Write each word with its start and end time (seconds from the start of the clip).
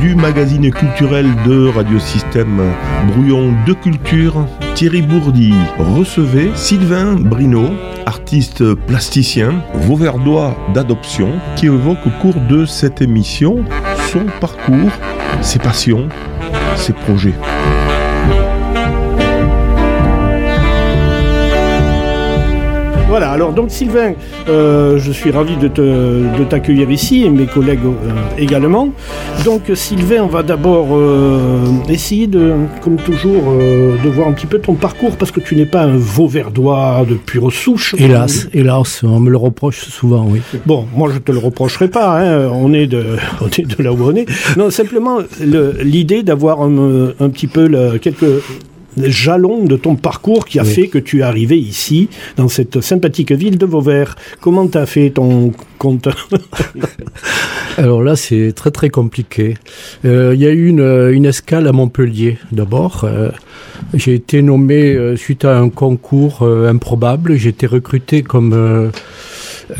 du 0.00 0.16
magazine 0.16 0.68
culturel 0.72 1.26
de 1.46 1.68
Radiosystème 1.68 2.60
Brouillon 3.06 3.54
de 3.68 3.72
Culture, 3.72 4.48
Thierry 4.74 5.00
Bourdi 5.00 5.54
recevait 5.78 6.50
Sylvain 6.56 7.12
Brino, 7.14 7.70
artiste 8.04 8.74
plasticien, 8.74 9.62
vauverdois 9.74 10.56
d'adoption, 10.74 11.28
qui 11.54 11.66
évoque 11.66 12.04
au 12.04 12.10
cours 12.20 12.40
de 12.48 12.66
cette 12.66 13.00
émission 13.00 13.64
son 14.10 14.26
parcours, 14.40 14.90
ses 15.40 15.60
passions, 15.60 16.08
ses 16.74 16.92
projets. 16.92 17.34
Voilà, 23.14 23.30
alors 23.30 23.52
donc 23.52 23.70
Sylvain, 23.70 24.14
euh, 24.48 24.98
je 24.98 25.12
suis 25.12 25.30
ravi 25.30 25.56
de, 25.56 25.68
t'accueillir 26.48 26.90
ici 26.90 27.22
et 27.22 27.30
mes 27.30 27.46
collègues 27.46 27.84
euh, 27.84 28.10
également. 28.36 28.88
Donc 29.44 29.70
Sylvain, 29.72 30.24
on 30.24 30.26
va 30.26 30.42
d'abord 30.42 30.88
euh, 30.90 31.64
essayer 31.88 32.26
de, 32.26 32.54
comme 32.82 32.96
toujours, 32.96 33.52
de 33.52 34.08
voir 34.08 34.26
un 34.26 34.32
petit 34.32 34.46
peu 34.46 34.58
ton 34.58 34.74
parcours 34.74 35.16
parce 35.16 35.30
que 35.30 35.38
tu 35.38 35.54
n'es 35.54 35.64
pas 35.64 35.82
un 35.82 35.96
Vauverdois 35.96 37.06
de 37.08 37.14
pure 37.14 37.52
souche. 37.52 37.94
Hélas, 37.96 38.48
hélas, 38.52 39.04
on 39.04 39.20
me 39.20 39.30
le 39.30 39.36
reproche 39.36 39.84
souvent, 39.84 40.26
oui. 40.28 40.40
Bon, 40.66 40.84
moi 40.92 41.08
je 41.14 41.20
te 41.20 41.30
le 41.30 41.38
reprocherai 41.38 41.86
pas, 41.86 42.20
hein, 42.20 42.50
on, 42.52 42.72
est 42.72 42.88
de, 42.88 43.04
on 43.40 43.46
est 43.46 43.78
de 43.78 43.80
là 43.80 43.92
où 43.92 44.10
on 44.10 44.16
est. 44.16 44.26
Non, 44.56 44.70
simplement 44.70 45.18
l'idée 45.40 46.24
d'avoir 46.24 46.62
un, 46.62 47.12
un, 47.20 47.28
petit 47.28 47.46
peu 47.46 47.68
le, 47.68 47.98
quelques 47.98 48.42
jalon 48.96 49.64
de 49.64 49.76
ton 49.76 49.96
parcours 49.96 50.44
qui 50.44 50.58
a 50.58 50.64
fait 50.64 50.88
que 50.88 50.98
tu 50.98 51.20
es 51.20 51.22
arrivé 51.22 51.58
ici, 51.58 52.08
dans 52.36 52.48
cette 52.48 52.80
sympathique 52.80 53.32
ville 53.32 53.58
de 53.58 53.66
Vauvert. 53.66 54.16
Comment 54.40 54.66
tu 54.66 54.78
as 54.78 54.86
fait 54.86 55.10
ton 55.10 55.52
compte 55.78 56.08
Alors 57.78 58.02
là, 58.02 58.16
c'est 58.16 58.52
très 58.52 58.70
très 58.70 58.88
compliqué. 58.88 59.54
Euh, 60.04 60.32
il 60.34 60.40
y 60.40 60.46
a 60.46 60.50
eu 60.50 60.68
une, 60.68 61.10
une, 61.12 61.24
escale 61.24 61.66
à 61.66 61.72
Montpellier 61.72 62.38
d'abord. 62.52 63.04
Euh, 63.04 63.30
j'ai 63.94 64.14
été 64.14 64.42
nommé 64.42 64.94
euh, 64.94 65.16
suite 65.16 65.44
à 65.44 65.58
un 65.58 65.68
concours 65.68 66.42
improbable. 66.42 67.36
J'ai 67.36 67.50
été 67.50 67.66
recruté 67.66 68.22
comme 68.22 68.90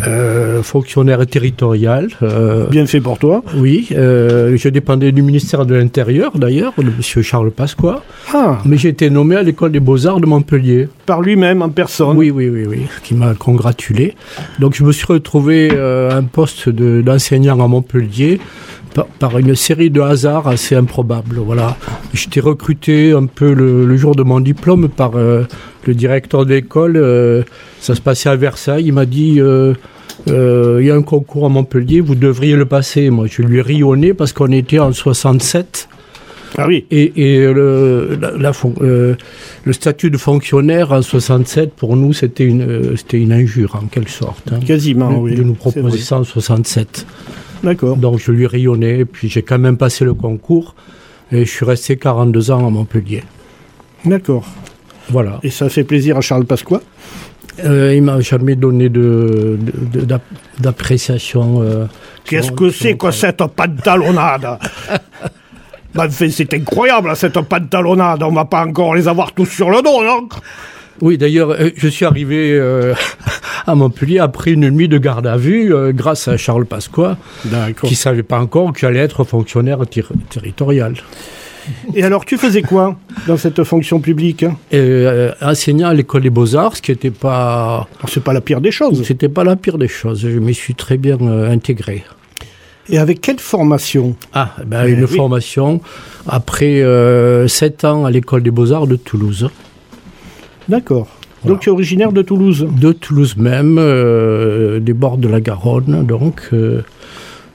euh, 0.07 0.63
fonctionnaire 0.63 1.27
territorial. 1.27 2.09
Euh, 2.23 2.67
Bien 2.67 2.87
fait 2.87 3.01
pour 3.01 3.19
toi. 3.19 3.43
Oui, 3.57 3.89
euh, 3.93 4.57
je 4.57 4.69
dépendais 4.69 5.13
du 5.13 5.23
ministère 5.23 5.67
de 5.67 5.75
l'Intérieur 5.75 6.33
d'ailleurs, 6.37 6.73
de 6.79 6.85
M. 6.85 7.23
Charles 7.23 7.51
Pasqua. 7.51 8.03
Ah. 8.33 8.59
Mais 8.65 8.77
j'ai 8.77 8.89
été 8.89 9.11
nommé 9.11 9.37
à 9.37 9.43
l'école 9.43 9.73
des 9.73 9.81
Beaux-Arts 9.81 10.21
de 10.21 10.27
Montpellier. 10.27 10.89
Par 11.07 11.23
lui-même, 11.23 11.63
en 11.63 11.69
personne 11.69 12.17
Oui, 12.17 12.31
oui, 12.31 12.49
oui, 12.49 12.65
oui, 12.67 12.83
qui 13.03 13.15
m'a 13.15 13.35
congratulé. 13.35 14.15
Donc 14.59 14.75
je 14.75 14.85
me 14.85 14.93
suis 14.93 15.07
retrouvé 15.07 15.71
à 15.71 16.17
un 16.17 16.25
poste 16.25 16.69
d'enseignant 16.69 17.63
à 17.63 17.69
Montpellier 17.69 18.41
par, 19.19 19.39
une 19.39 19.55
série 19.55 19.91
de 19.91 20.01
hasards 20.01 20.49
assez 20.49 20.75
improbables. 20.75 21.37
Voilà. 21.37 21.77
J'étais 22.13 22.41
recruté 22.41 23.13
un 23.13 23.27
peu 23.27 23.53
le, 23.53 23.97
jour 23.97 24.15
de 24.15 24.23
mon 24.23 24.41
diplôme 24.41 24.89
par 24.89 25.13
le 25.15 25.47
directeur 25.95 26.47
de 26.47 26.55
l'école. 26.55 27.45
ça 27.81 27.95
se 27.95 28.01
passait 28.01 28.29
à 28.29 28.37
Versailles. 28.37 28.85
Il 28.87 28.93
m'a 28.93 29.07
dit 29.07 29.41
euh, 30.29 30.79
il 30.81 30.87
y 30.87 30.91
a 30.91 30.95
un 30.95 31.03
concours 31.03 31.47
à 31.47 31.49
Montpellier, 31.49 32.01
vous 32.01 32.15
devriez 32.15 32.57
le 32.57 32.67
passer. 32.67 33.11
Moi, 33.11 33.27
je 33.29 33.43
lui 33.43 33.59
ai 33.59 33.63
rionné 33.63 34.15
parce 34.15 34.33
qu'on 34.33 34.53
était 34.53 34.79
en 34.79 34.93
67. 34.93 35.89
Ah 36.57 36.67
oui. 36.69 36.87
Et, 36.91 37.41
le, 37.41 38.17
euh, 38.81 39.15
le 39.65 39.73
statut 39.73 40.11
de 40.11 40.17
fonctionnaire 40.17 40.93
en 40.93 41.03
67, 41.03 41.73
pour 41.75 41.97
nous, 41.97 42.13
c'était 42.13 42.45
une, 42.45 42.63
euh, 42.63 42.97
c'était 42.97 43.21
une 43.21 43.33
injure, 43.33 43.77
en 43.83 43.87
quelque 43.87 44.11
sorte. 44.11 44.53
Hein. 44.53 44.61
Quasiment, 44.65 45.19
oui. 45.19 45.35
De 45.35 45.43
nous 45.43 45.55
proposer 45.55 45.99
ça 45.99 46.19
en 46.19 46.25
67. 46.25 47.07
D'accord. 47.65 47.97
Donc 47.97 48.19
je 48.19 48.31
lui 48.31 48.45
ai 48.45 48.47
rayonné, 48.47 49.05
puis 49.05 49.29
j'ai 49.29 49.43
quand 49.43 49.59
même 49.59 49.77
passé 49.77 50.05
le 50.05 50.15
concours, 50.15 50.75
et 51.33 51.45
je 51.45 51.51
suis 51.51 51.65
resté 51.65 51.97
42 51.97 52.51
ans 52.51 52.67
à 52.67 52.71
Montpellier. 52.71 53.25
D'accord. 54.05 54.47
Voilà. 55.09 55.41
Et 55.43 55.51
ça 55.51 55.69
fait 55.69 55.85
plaisir 55.85 56.17
à 56.17 56.21
Charles 56.21 56.45
Pasqua? 56.45 56.81
Euh, 57.65 57.95
il 57.95 58.03
m'a 58.03 58.21
jamais 58.21 58.57
donné 58.57 58.89
de, 58.89 59.59
d'appréciation. 60.59 61.63
Euh, 61.63 61.87
Qu'est-ce 62.25 62.53
que 62.53 62.71
c'est 62.71 62.97
que 62.97 63.11
cette 63.11 63.45
pantalonnade? 63.47 64.59
Ben, 65.95 66.11
C'est 66.11 66.53
incroyable, 66.53 67.15
cette 67.15 67.41
pantalonnade. 67.43 68.21
On 68.25 68.33
va 68.33 68.47
pas 68.47 68.67
encore 68.67 68.97
les 68.97 69.07
avoir 69.07 69.31
tous 69.31 69.47
sur 69.47 69.71
le 69.71 69.81
dos, 69.81 70.03
non? 70.03 70.29
Oui, 71.01 71.19
d'ailleurs, 71.19 71.51
euh, 71.51 71.71
je 71.77 71.89
suis 71.89 72.05
arrivé 72.05 72.53
euh, 72.53 72.95
à 73.67 73.75
Montpellier 73.75 74.19
après 74.19 74.53
une 74.53 74.71
nuit 74.71 74.89
de 74.89 74.99
garde 74.99 75.27
à 75.27 75.37
vue 75.37 75.73
grâce 75.93 76.29
à 76.29 76.37
Charles 76.37 76.67
Pasqua, 76.67 77.17
qui 77.83 77.91
ne 77.91 77.97
savait 77.97 78.23
pas 78.23 78.39
encore 78.39 78.73
que 78.73 78.81
j'allais 78.81 79.01
être 79.01 79.25
fonctionnaire 79.25 79.81
territorial. 80.31 80.95
Et 81.95 82.03
alors, 82.03 82.25
tu 82.25 82.37
faisais 82.37 82.63
quoi 82.63 82.97
dans 83.27 83.37
cette 83.37 83.63
fonction 83.65 84.01
publique 84.01 84.45
euh, 84.73 85.33
Enseignant 85.41 85.89
à 85.89 85.95
l'école 85.95 86.23
des 86.23 86.31
beaux-arts, 86.31 86.77
ce 86.77 86.83
qui 86.83 86.91
n'était 86.91 87.11
pas... 87.11 87.89
C'est 88.09 88.23
pas 88.23 88.33
la 88.33 88.41
pire 88.41 88.61
des 88.61 88.71
choses. 88.71 89.03
C'était 89.05 89.29
pas 89.29 89.45
la 89.45 89.57
pire 89.57 89.79
des 89.79 89.89
choses. 89.89 90.21
Je 90.21 90.39
m'y 90.39 90.55
suis 90.55 90.75
très 90.75 90.97
bien 90.97 91.19
euh, 91.21 91.51
intégré. 91.51 92.05
Et 92.89 92.99
avec 92.99 93.21
quelle 93.21 93.39
formation? 93.39 94.15
Ah, 94.35 94.55
ben, 94.67 94.87
une 94.87 95.07
formation 95.07 95.81
après 96.27 96.83
euh, 96.83 97.49
sept 97.49 97.85
ans 97.85 98.05
à 98.05 98.11
l'école 98.11 98.43
des 98.43 98.51
beaux-arts 98.51 98.87
de 98.87 98.97
Toulouse. 98.97 99.49
D'accord. 100.69 101.09
Donc 101.45 101.61
tu 101.61 101.69
es 101.69 101.73
originaire 101.73 102.13
de 102.13 102.23
Toulouse 102.23 102.67
De 102.81 102.93
Toulouse 102.93 103.37
même, 103.37 103.77
des 104.81 104.93
bords 104.95 105.19
de 105.19 105.29
la 105.29 105.41
Garonne, 105.41 106.07
donc. 106.07 106.51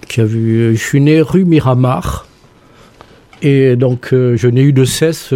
qui 0.07 0.21
a 0.21 0.25
vu, 0.25 0.75
je 0.75 0.81
suis 0.81 1.01
né 1.01 1.21
rue 1.21 1.45
Miramar, 1.45 2.27
et 3.41 3.75
donc, 3.75 4.13
euh, 4.13 4.35
je 4.35 4.47
n'ai 4.47 4.61
eu 4.61 4.73
de 4.73 4.85
cesse 4.85 5.33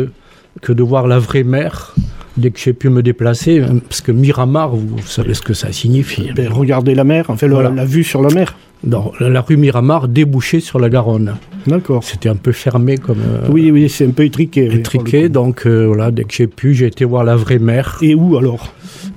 que 0.61 0.73
de 0.73 0.83
voir 0.83 1.07
la 1.07 1.19
vraie 1.19 1.43
mer 1.43 1.95
dès 2.35 2.51
que 2.51 2.59
j'ai 2.59 2.73
pu 2.73 2.89
me 2.89 3.03
déplacer, 3.03 3.61
parce 3.87 4.01
que 4.01 4.11
Miramar, 4.11 4.75
vous, 4.75 4.97
savez 5.05 5.35
ce 5.35 5.41
que 5.41 5.53
ça 5.53 5.71
signifie. 5.71 6.31
Ben, 6.35 6.51
regardez 6.51 6.95
la 6.95 7.03
mer, 7.03 7.29
en 7.29 7.37
fait, 7.37 7.47
la 7.47 7.85
vue 7.85 8.03
sur 8.03 8.21
la 8.21 8.33
mer. 8.33 8.55
Non, 8.85 9.11
la 9.19 9.41
rue 9.41 9.55
Miramar 9.57 10.07
débouchait 10.09 10.59
sur 10.59 10.77
la 10.79 10.89
Garonne. 10.89 11.35
D'accord. 11.67 12.03
C'était 12.03 12.27
un 12.27 12.35
peu 12.35 12.51
fermé 12.51 12.97
comme. 12.97 13.19
Euh, 13.19 13.47
oui, 13.49 13.71
oui, 13.71 13.87
c'est 13.89 14.05
un 14.05 14.11
peu 14.11 14.25
étriqué. 14.25 14.65
Étriqué, 14.65 15.29
donc 15.29 15.65
euh, 15.65 15.85
voilà, 15.87 16.11
dès 16.11 16.25
que 16.25 16.33
j'ai 16.33 16.47
pu, 16.47 16.73
j'ai 16.73 16.87
été 16.87 17.05
voir 17.05 17.23
la 17.23 17.37
vraie 17.37 17.59
mer. 17.59 17.97
Et 18.01 18.13
où 18.13 18.37
alors? 18.37 18.73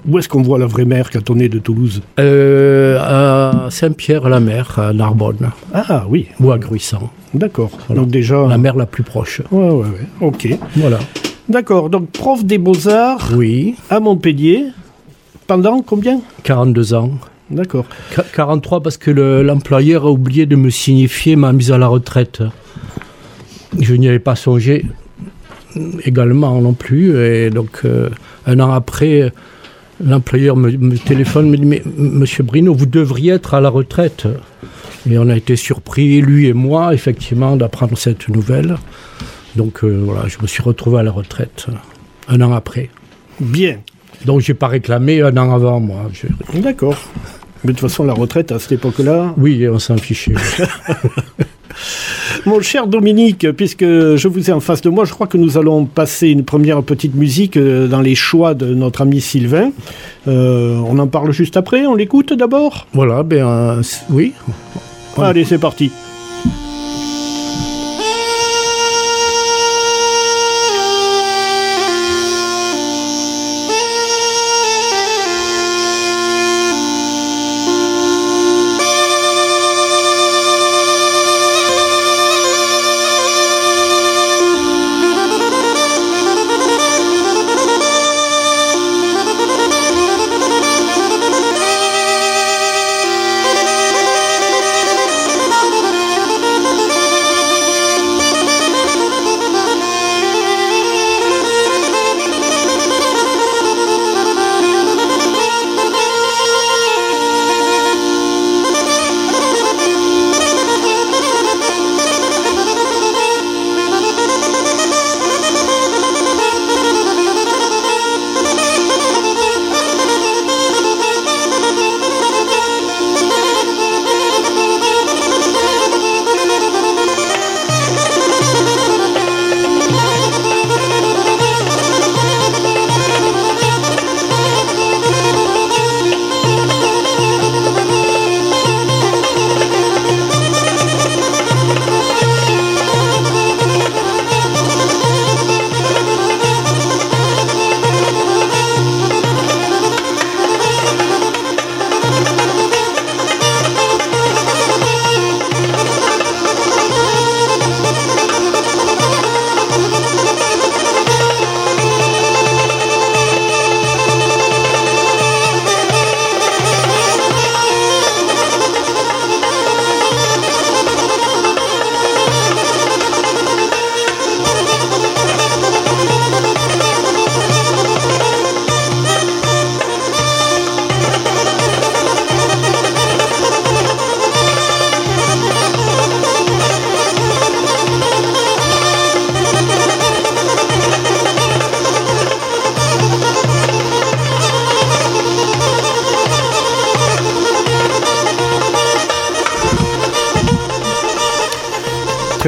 Où 0.08 0.18
est-ce 0.18 0.28
qu'on 0.28 0.42
voit 0.42 0.58
la 0.60 0.66
vraie 0.66 0.84
mer 0.84 1.10
quand 1.10 1.30
on 1.30 1.38
est 1.40 1.48
de 1.48 1.58
Toulouse? 1.58 2.00
Euh, 2.20 2.98
À 3.00 3.68
Saint-Pierre-la-Mer, 3.70 4.78
à 4.78 4.92
Narbonne. 4.92 5.50
Ah 5.74 6.04
oui. 6.08 6.28
Ou 6.38 6.52
à 6.52 6.58
Gruissant. 6.58 7.10
D'accord. 7.34 7.70
Donc 7.90 8.08
déjà. 8.08 8.46
La 8.46 8.58
mer 8.58 8.76
la 8.76 8.86
plus 8.86 9.02
proche. 9.02 9.42
Ouais, 9.50 9.68
ouais, 9.70 9.72
ouais. 9.84 10.06
Ok. 10.20 10.48
Voilà. 10.76 10.98
D'accord. 11.48 11.90
Donc 11.90 12.10
prof 12.10 12.44
des 12.44 12.58
beaux-arts. 12.58 13.30
Oui. 13.36 13.74
À 13.90 13.98
Montpellier. 13.98 14.66
Pendant 15.48 15.82
combien? 15.82 16.20
42 16.44 16.94
ans. 16.94 17.10
D'accord. 17.50 17.86
43 18.34 18.82
parce 18.82 18.96
que 18.96 19.10
l'employeur 19.10 20.06
a 20.06 20.10
oublié 20.10 20.46
de 20.46 20.56
me 20.56 20.70
signifier 20.70 21.36
ma 21.36 21.52
mise 21.52 21.70
à 21.70 21.78
la 21.78 21.86
retraite. 21.86 22.42
Je 23.78 23.94
n'y 23.94 24.08
avais 24.08 24.18
pas 24.18 24.36
songé 24.36 24.86
également 26.04 26.60
non 26.60 26.72
plus. 26.72 27.16
Et 27.18 27.50
donc, 27.50 27.80
euh, 27.84 28.08
un 28.46 28.58
an 28.60 28.72
après, 28.72 29.32
l'employeur 30.04 30.56
me, 30.56 30.96
téléphone, 30.96 31.50
me 31.50 31.56
dit 31.56 31.64
Mais 31.64 31.82
monsieur 31.96 32.42
Brino, 32.42 32.74
vous 32.74 32.86
devriez 32.86 33.32
être 33.32 33.54
à 33.54 33.60
la 33.60 33.68
retraite. 33.68 34.26
Et 35.08 35.18
on 35.18 35.28
a 35.28 35.36
été 35.36 35.54
surpris, 35.54 36.20
lui 36.20 36.46
et 36.46 36.52
moi, 36.52 36.92
effectivement, 36.92 37.56
d'apprendre 37.56 37.96
cette 37.96 38.28
nouvelle. 38.28 38.76
Donc 39.54 39.84
euh, 39.84 40.02
voilà, 40.04 40.26
je 40.26 40.38
me 40.42 40.46
suis 40.46 40.62
retrouvé 40.62 40.98
à 40.98 41.02
la 41.02 41.12
retraite 41.12 41.68
un 42.28 42.40
an 42.40 42.52
après. 42.52 42.90
Bien. 43.40 43.78
Donc 44.24 44.40
j'ai 44.40 44.54
pas 44.54 44.68
réclamé 44.68 45.22
un 45.22 45.36
an 45.36 45.54
avant, 45.54 45.80
moi. 45.80 46.10
D'accord. 46.54 46.96
Mais 47.64 47.72
de 47.72 47.78
toute 47.78 47.88
façon, 47.88 48.04
la 48.04 48.12
retraite 48.12 48.52
à 48.52 48.58
cette 48.58 48.72
époque-là. 48.72 49.34
Oui, 49.36 49.66
on 49.68 49.78
s'en 49.78 49.96
fichait. 49.96 50.34
Mon 52.46 52.60
cher 52.60 52.86
Dominique, 52.86 53.50
puisque 53.52 53.84
je 53.84 54.28
vous 54.28 54.50
ai 54.50 54.52
en 54.52 54.60
face 54.60 54.80
de 54.80 54.88
moi, 54.88 55.04
je 55.04 55.12
crois 55.12 55.26
que 55.26 55.36
nous 55.36 55.58
allons 55.58 55.84
passer 55.84 56.28
une 56.28 56.44
première 56.44 56.82
petite 56.82 57.14
musique 57.14 57.56
euh, 57.56 57.88
dans 57.88 58.00
les 58.00 58.14
choix 58.14 58.54
de 58.54 58.74
notre 58.74 59.02
ami 59.02 59.20
Sylvain. 59.20 59.72
Euh, 60.28 60.76
on 60.86 60.98
en 60.98 61.06
parle 61.06 61.32
juste 61.32 61.56
après, 61.56 61.86
on 61.86 61.94
l'écoute 61.94 62.32
d'abord? 62.32 62.86
Voilà, 62.92 63.22
ben 63.22 63.46
euh, 63.46 63.82
oui. 64.10 64.32
Allez, 65.18 65.44
c'est 65.44 65.58
parti. 65.58 65.90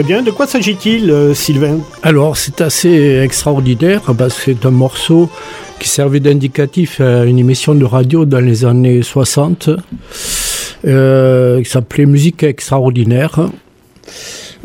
Bien. 0.02 0.22
De 0.22 0.30
quoi 0.30 0.46
s'agit-il, 0.46 1.10
euh, 1.10 1.34
Sylvain? 1.34 1.78
Alors, 2.02 2.36
c'est 2.36 2.60
assez 2.60 3.20
extraordinaire 3.22 4.02
que 4.02 4.28
c'est 4.28 4.64
un 4.66 4.70
morceau 4.70 5.30
qui 5.78 5.88
servait 5.88 6.20
d'indicatif 6.20 7.00
à 7.00 7.24
une 7.24 7.38
émission 7.38 7.74
de 7.74 7.84
radio 7.84 8.24
dans 8.24 8.40
les 8.40 8.64
années 8.64 9.02
60 9.02 9.70
euh, 10.84 11.62
qui 11.62 11.70
s'appelait 11.70 12.06
Musique 12.06 12.42
extraordinaire. 12.42 13.48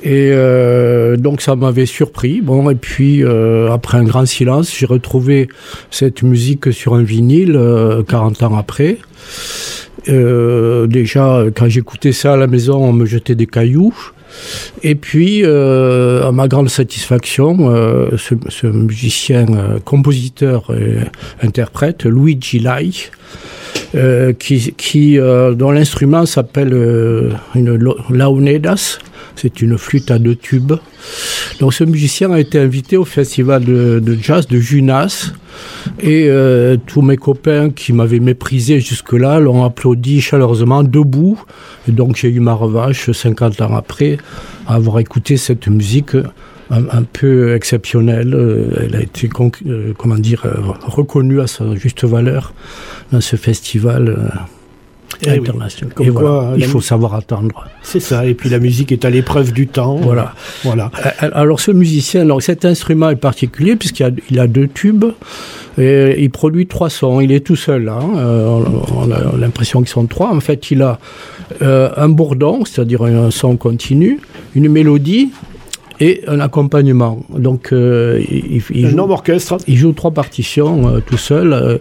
Et 0.01 0.31
euh, 0.33 1.17
donc 1.17 1.41
ça 1.41 1.55
m'avait 1.55 1.85
surpris. 1.85 2.41
Bon, 2.41 2.69
et 2.69 2.75
puis 2.75 3.23
euh, 3.23 3.71
après 3.71 3.97
un 3.97 4.03
grand 4.03 4.25
silence, 4.25 4.75
j'ai 4.75 4.85
retrouvé 4.85 5.47
cette 5.91 6.23
musique 6.23 6.73
sur 6.73 6.95
un 6.95 7.03
vinyle 7.03 7.59
40 8.07 8.43
ans 8.43 8.57
après. 8.57 8.97
déjà, 10.07 11.45
quand 11.55 11.69
j'écoutais 11.69 12.11
ça 12.11 12.33
à 12.33 12.37
la 12.37 12.47
maison, 12.47 12.83
on 12.83 12.93
me 12.93 13.05
jetait 13.05 13.35
des 13.35 13.47
cailloux. 13.47 13.93
Et 14.83 14.95
puis, 14.95 15.45
à 15.45 16.31
ma 16.31 16.47
grande 16.47 16.69
satisfaction, 16.69 17.71
ce, 18.17 18.35
ce, 18.49 18.67
musicien, 18.67 19.45
compositeur 19.85 20.71
et 20.73 20.97
interprète, 21.45 22.05
Luigi 22.05 22.59
Lai, 22.59 22.91
euh, 23.95 24.33
qui, 24.33 25.19
euh, 25.19 25.53
dont 25.53 25.69
l'instrument 25.69 26.25
s'appelle 26.25 26.73
euh, 26.73 27.29
une 27.53 27.77
launedas. 28.09 28.97
C'est 29.35 29.61
une 29.61 29.77
flûte 29.77 30.11
à 30.11 30.19
deux 30.19 30.35
tubes. 30.35 30.73
Donc 31.59 31.73
ce 31.73 31.83
musicien 31.83 32.31
a 32.31 32.39
été 32.39 32.59
invité 32.59 32.97
au 32.97 33.05
festival 33.05 33.63
de, 33.63 34.17
jazz 34.21 34.47
de 34.47 34.57
Junas. 34.57 35.31
Et 36.01 36.29
tous 36.87 37.01
mes 37.01 37.17
copains 37.17 37.69
qui 37.69 37.93
m'avaient 37.93 38.19
méprisé 38.19 38.79
jusque-là 38.79 39.39
l'ont 39.39 39.63
applaudi 39.63 40.21
chaleureusement 40.21 40.83
debout. 40.83 41.39
Et 41.87 41.91
donc 41.91 42.15
j'ai 42.15 42.29
eu 42.29 42.39
ma 42.39 42.53
revanche 42.53 43.11
50 43.11 43.61
ans 43.61 43.75
après 43.75 44.17
à 44.67 44.75
avoir 44.75 44.99
écouté 44.99 45.37
cette 45.37 45.67
musique 45.67 46.15
un, 46.69 47.03
peu 47.03 47.55
exceptionnelle. 47.55 48.35
Elle 48.81 48.95
a 48.95 49.01
été, 49.01 49.29
comment 49.29 50.15
dire, 50.15 50.45
reconnue 50.85 51.41
à 51.41 51.47
sa 51.47 51.75
juste 51.75 52.03
valeur 52.03 52.53
dans 53.11 53.21
ce 53.21 53.35
festival. 53.35 54.31
Euh, 55.27 55.33
eh 55.35 55.39
international. 55.39 55.93
Et 55.99 56.09
quoi, 56.09 56.53
il 56.57 56.65
faut 56.65 56.81
savoir 56.81 57.15
attendre. 57.15 57.67
C'est 57.81 57.99
ça. 57.99 58.25
Et 58.25 58.33
puis 58.33 58.49
la 58.49 58.59
musique 58.59 58.91
est 58.91 59.05
à 59.05 59.09
l'épreuve 59.09 59.51
du 59.53 59.67
temps. 59.67 59.95
Voilà. 59.95 60.33
Voilà. 60.63 60.91
Euh, 61.05 61.29
alors 61.33 61.59
ce 61.59 61.71
musicien, 61.71 62.21
alors 62.21 62.41
cet 62.41 62.65
instrument 62.65 63.09
est 63.09 63.15
particulier 63.15 63.75
puisqu'il 63.75 64.03
a, 64.03 64.11
il 64.29 64.39
a 64.39 64.47
deux 64.47 64.67
tubes. 64.67 65.05
Et 65.77 66.21
il 66.21 66.29
produit 66.29 66.67
trois 66.67 66.89
sons. 66.89 67.19
Il 67.19 67.31
est 67.31 67.39
tout 67.39 67.55
seul. 67.55 67.89
Hein. 67.89 68.01
Euh, 68.15 68.63
on 68.95 69.11
a 69.11 69.37
l'impression 69.37 69.79
qu'ils 69.79 69.89
sont 69.89 70.05
trois. 70.05 70.33
En 70.33 70.39
fait, 70.39 70.71
il 70.71 70.81
a 70.81 70.99
un 71.61 72.09
bourdon, 72.09 72.65
c'est-à-dire 72.65 73.03
un 73.03 73.31
son 73.31 73.57
continu, 73.57 74.19
une 74.55 74.69
mélodie 74.69 75.29
et 75.99 76.21
un 76.27 76.39
accompagnement. 76.39 77.23
Donc, 77.29 77.71
euh, 77.71 78.21
il, 78.29 78.61
il, 78.71 78.89
joue, 78.89 78.99
orchestre. 78.99 79.57
Il 79.67 79.77
joue 79.77 79.91
trois 79.93 80.11
partitions 80.11 80.87
euh, 80.87 80.99
tout 80.99 81.17
seul, 81.17 81.53
euh, 81.53 81.77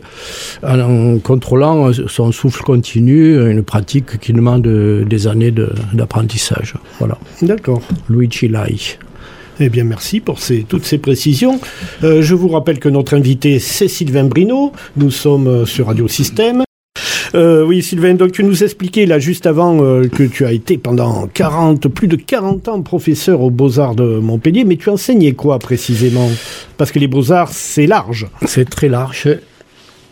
en, 0.62 1.18
contrôlant 1.18 1.92
son 1.92 2.32
souffle 2.32 2.62
continu, 2.62 3.50
une 3.50 3.62
pratique 3.62 4.18
qui 4.18 4.32
demande 4.32 4.62
des 4.62 5.26
années 5.26 5.52
d'apprentissage. 5.92 6.74
voilà. 6.98 7.18
D'accord. 7.42 7.82
Luigi 8.08 8.48
Lai. 8.48 8.76
Eh 9.60 9.68
bien, 9.68 9.84
merci 9.84 10.20
pour 10.20 10.40
ces, 10.40 10.64
toutes 10.68 10.84
ces 10.84 10.98
précisions. 10.98 11.60
je 12.02 12.34
vous 12.34 12.48
rappelle 12.48 12.78
que 12.78 12.88
notre 12.88 13.14
invité, 13.14 13.58
c'est 13.58 13.88
Sylvain 13.88 14.24
Brino. 14.24 14.72
Nous 14.96 15.10
sommes 15.10 15.66
sur 15.66 15.86
Radio 15.86 16.08
Système. 16.08 16.64
Euh, 17.34 17.64
oui, 17.64 17.82
Sylvain, 17.82 18.14
donc 18.14 18.32
tu 18.32 18.44
nous 18.44 18.62
expliquais 18.62 19.06
là 19.06 19.18
juste 19.18 19.46
avant 19.46 19.82
euh, 19.82 20.06
que 20.06 20.22
tu 20.22 20.44
as 20.44 20.52
été 20.52 20.76
pendant 20.76 21.26
40, 21.26 21.88
plus 21.88 22.08
de 22.08 22.16
40 22.16 22.68
ans 22.68 22.82
professeur 22.82 23.40
aux 23.40 23.50
Beaux-Arts 23.50 23.94
de 23.94 24.18
Montpellier, 24.18 24.64
mais 24.64 24.76
tu 24.76 24.90
enseignais 24.90 25.32
quoi 25.32 25.58
précisément? 25.58 26.30
Parce 26.76 26.92
que 26.92 26.98
les 26.98 27.08
Beaux-Arts, 27.08 27.52
c'est 27.52 27.86
large. 27.86 28.26
C'est 28.44 28.68
très 28.68 28.88
large. 28.88 29.28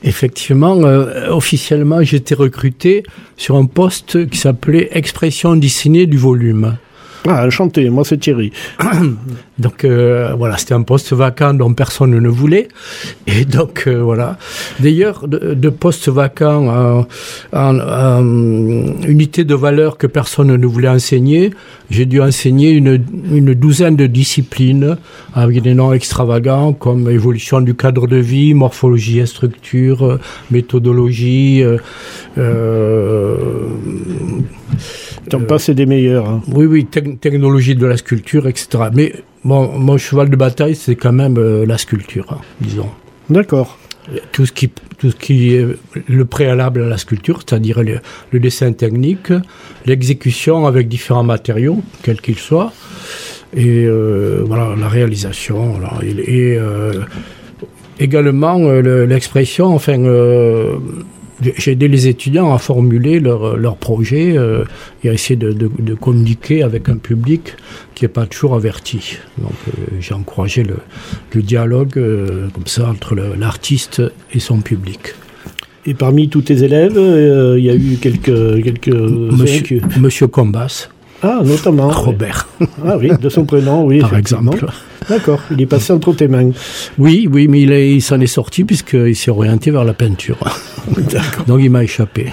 Effectivement, 0.02 0.76
euh, 0.82 1.28
officiellement, 1.28 2.02
j'étais 2.02 2.34
recruté 2.34 3.02
sur 3.36 3.56
un 3.56 3.66
poste 3.66 4.26
qui 4.30 4.38
s'appelait 4.38 4.88
Expression 4.92 5.56
dessinée 5.56 6.06
du 6.06 6.16
volume. 6.16 6.78
Ah, 7.28 7.46
enchanté, 7.46 7.90
moi 7.90 8.04
c'est 8.04 8.16
Thierry. 8.16 8.50
donc 9.60 9.84
euh, 9.84 10.34
voilà, 10.36 10.56
c'était 10.56 10.74
un 10.74 10.82
poste 10.82 11.12
vacant 11.12 11.52
dont 11.54 11.74
personne 11.74 12.18
ne 12.18 12.28
voulait. 12.28 12.68
Et 13.26 13.44
donc 13.44 13.84
euh, 13.86 14.02
voilà. 14.02 14.38
D'ailleurs, 14.80 15.28
de, 15.28 15.54
de 15.54 15.68
poste 15.68 16.08
vacant 16.08 17.04
en, 17.52 18.22
unité 19.06 19.44
de 19.44 19.54
valeur 19.54 19.98
que 19.98 20.06
personne 20.06 20.56
ne 20.56 20.66
voulait 20.66 20.88
enseigner, 20.88 21.50
j'ai 21.90 22.06
dû 22.06 22.20
enseigner 22.20 22.70
une, 22.70 23.04
une, 23.30 23.54
douzaine 23.54 23.96
de 23.96 24.06
disciplines 24.06 24.96
avec 25.34 25.60
des 25.60 25.74
noms 25.74 25.92
extravagants 25.92 26.72
comme 26.72 27.10
évolution 27.10 27.60
du 27.60 27.74
cadre 27.74 28.06
de 28.06 28.16
vie, 28.16 28.54
morphologie 28.54 29.18
et 29.18 29.26
structure, 29.26 30.18
méthodologie. 30.50 31.62
Euh, 31.62 31.76
euh 32.38 33.36
T'en 35.28 35.40
passes 35.40 35.70
des 35.70 35.86
meilleurs. 35.86 36.28
Hein. 36.28 36.42
Oui, 36.52 36.66
oui, 36.66 36.86
technologie 36.86 37.74
de 37.74 37.86
la 37.86 37.96
sculpture, 37.96 38.48
etc. 38.48 38.84
Mais 38.92 39.12
mon, 39.44 39.78
mon 39.78 39.98
cheval 39.98 40.30
de 40.30 40.36
bataille, 40.36 40.74
c'est 40.74 40.96
quand 40.96 41.12
même 41.12 41.38
euh, 41.38 41.64
la 41.66 41.78
sculpture, 41.78 42.26
hein, 42.30 42.38
disons. 42.60 42.88
D'accord. 43.28 43.78
Tout 44.32 44.44
ce, 44.44 44.52
qui, 44.52 44.70
tout 44.98 45.10
ce 45.10 45.16
qui 45.16 45.54
est 45.54 45.64
le 46.08 46.24
préalable 46.24 46.82
à 46.82 46.88
la 46.88 46.98
sculpture, 46.98 47.40
c'est-à-dire 47.40 47.80
le, 47.82 48.40
dessin 48.40 48.72
technique, 48.72 49.32
l'exécution 49.86 50.66
avec 50.66 50.88
différents 50.88 51.22
matériaux, 51.22 51.80
quels 52.02 52.20
qu'ils 52.20 52.38
soient, 52.38 52.72
et 53.54 53.84
euh, 53.84 54.42
voilà, 54.44 54.74
la 54.76 54.88
réalisation. 54.88 55.78
et, 56.02 56.56
euh, 56.58 57.02
également 58.00 58.58
l'expression, 58.80 59.66
enfin 59.66 59.98
j'ai 61.56 61.72
aidé 61.72 61.88
les 61.88 62.08
étudiants 62.08 62.52
à 62.54 62.58
formuler 62.58 63.20
leurs 63.20 63.56
leur 63.56 63.76
projets 63.76 64.36
euh, 64.36 64.64
et 65.02 65.08
à 65.08 65.12
essayer 65.12 65.36
de, 65.36 65.52
de, 65.52 65.70
de, 65.78 65.94
communiquer 65.94 66.62
avec 66.62 66.88
un 66.88 66.96
public 66.96 67.54
qui 67.94 68.04
n'est 68.04 68.08
pas 68.08 68.26
toujours 68.26 68.54
averti. 68.54 69.16
Donc 69.38 69.52
euh, 69.68 69.96
j'ai 70.00 70.14
encouragé 70.14 70.62
le, 70.62 70.76
le 71.34 71.42
dialogue 71.42 71.96
euh, 71.96 72.48
comme 72.52 72.66
ça 72.66 72.88
entre 72.88 73.14
l'artiste 73.14 74.02
et 74.32 74.40
son 74.40 74.60
public. 74.60 75.14
Et 75.86 75.94
parmi 75.94 76.28
tous 76.28 76.42
tes 76.42 76.62
élèves, 76.62 77.00
il 77.56 77.64
y 77.64 77.70
a 77.70 77.74
eu 77.74 77.96
quelques... 78.00 78.62
quelques 78.62 78.88
Monsieur, 78.88 79.80
Monsieur 79.98 80.26
Combas. 80.26 80.90
Ah, 81.22 81.40
notamment. 81.44 81.88
Robert. 81.90 82.48
Ah 82.84 82.96
oui, 82.98 83.10
de 83.20 83.28
son 83.28 83.44
prénom, 83.44 83.84
oui. 83.84 84.00
Par 84.00 84.16
exemple. 84.16 84.66
D'accord, 85.08 85.40
il 85.50 85.60
est 85.60 85.66
passé 85.66 85.92
entre 85.92 86.12
tes 86.14 86.28
mains. 86.28 86.50
Oui, 86.98 87.28
oui, 87.30 87.48
mais 87.48 87.62
il, 87.62 87.70
il 87.70 88.02
s'en 88.02 88.20
est 88.20 88.26
sorti 88.26 88.64
puisqu'il 88.64 89.16
s'est 89.16 89.30
orienté 89.30 89.70
vers 89.70 89.84
la 89.84 89.92
peinture. 89.94 90.38
Donc 91.46 91.60
il 91.62 91.70
m'a 91.70 91.84
échappé. 91.84 92.26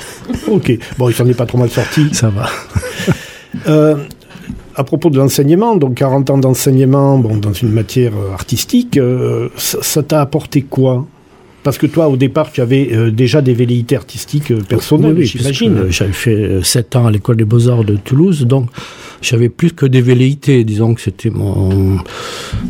Ok, 0.47 0.77
bon, 0.97 1.09
il 1.09 1.13
s'en 1.13 1.25
est 1.27 1.33
pas 1.33 1.45
trop 1.45 1.57
mal 1.57 1.69
sorti. 1.69 2.13
Ça 2.13 2.29
va. 2.29 2.47
euh, 3.67 3.95
à 4.75 4.83
propos 4.83 5.09
de 5.09 5.17
l'enseignement, 5.17 5.75
donc 5.75 5.95
40 5.95 6.29
ans 6.29 6.37
d'enseignement 6.37 7.17
bon, 7.17 7.37
dans 7.37 7.53
une 7.53 7.71
matière 7.71 8.13
euh, 8.15 8.33
artistique, 8.33 8.97
euh, 8.97 9.49
ça 9.57 10.03
t'a 10.03 10.21
apporté 10.21 10.61
quoi? 10.61 11.05
Parce 11.67 11.79
que 11.79 11.85
toi, 11.85 12.07
au 12.07 12.15
départ, 12.15 12.53
tu 12.53 12.61
avais 12.61 12.93
euh, 12.93 13.11
déjà 13.11 13.41
des 13.41 13.53
velléités 13.53 13.97
artistiques 13.97 14.51
euh, 14.51 14.61
personnelles, 14.61 15.21
j'imagine. 15.23 15.87
J'avais 15.89 16.13
fait 16.13 16.63
7 16.63 16.95
euh, 16.95 16.99
ans 16.99 17.07
à 17.07 17.11
l'école 17.11 17.35
des 17.35 17.43
beaux-arts 17.43 17.83
de 17.83 17.97
Toulouse, 17.97 18.45
donc 18.45 18.69
j'avais 19.21 19.49
plus 19.49 19.73
que 19.73 19.85
des 19.85 19.99
velléités. 19.99 20.63
Disons 20.63 20.93
que 20.93 21.01
c'était 21.01 21.29
mon, 21.29 21.97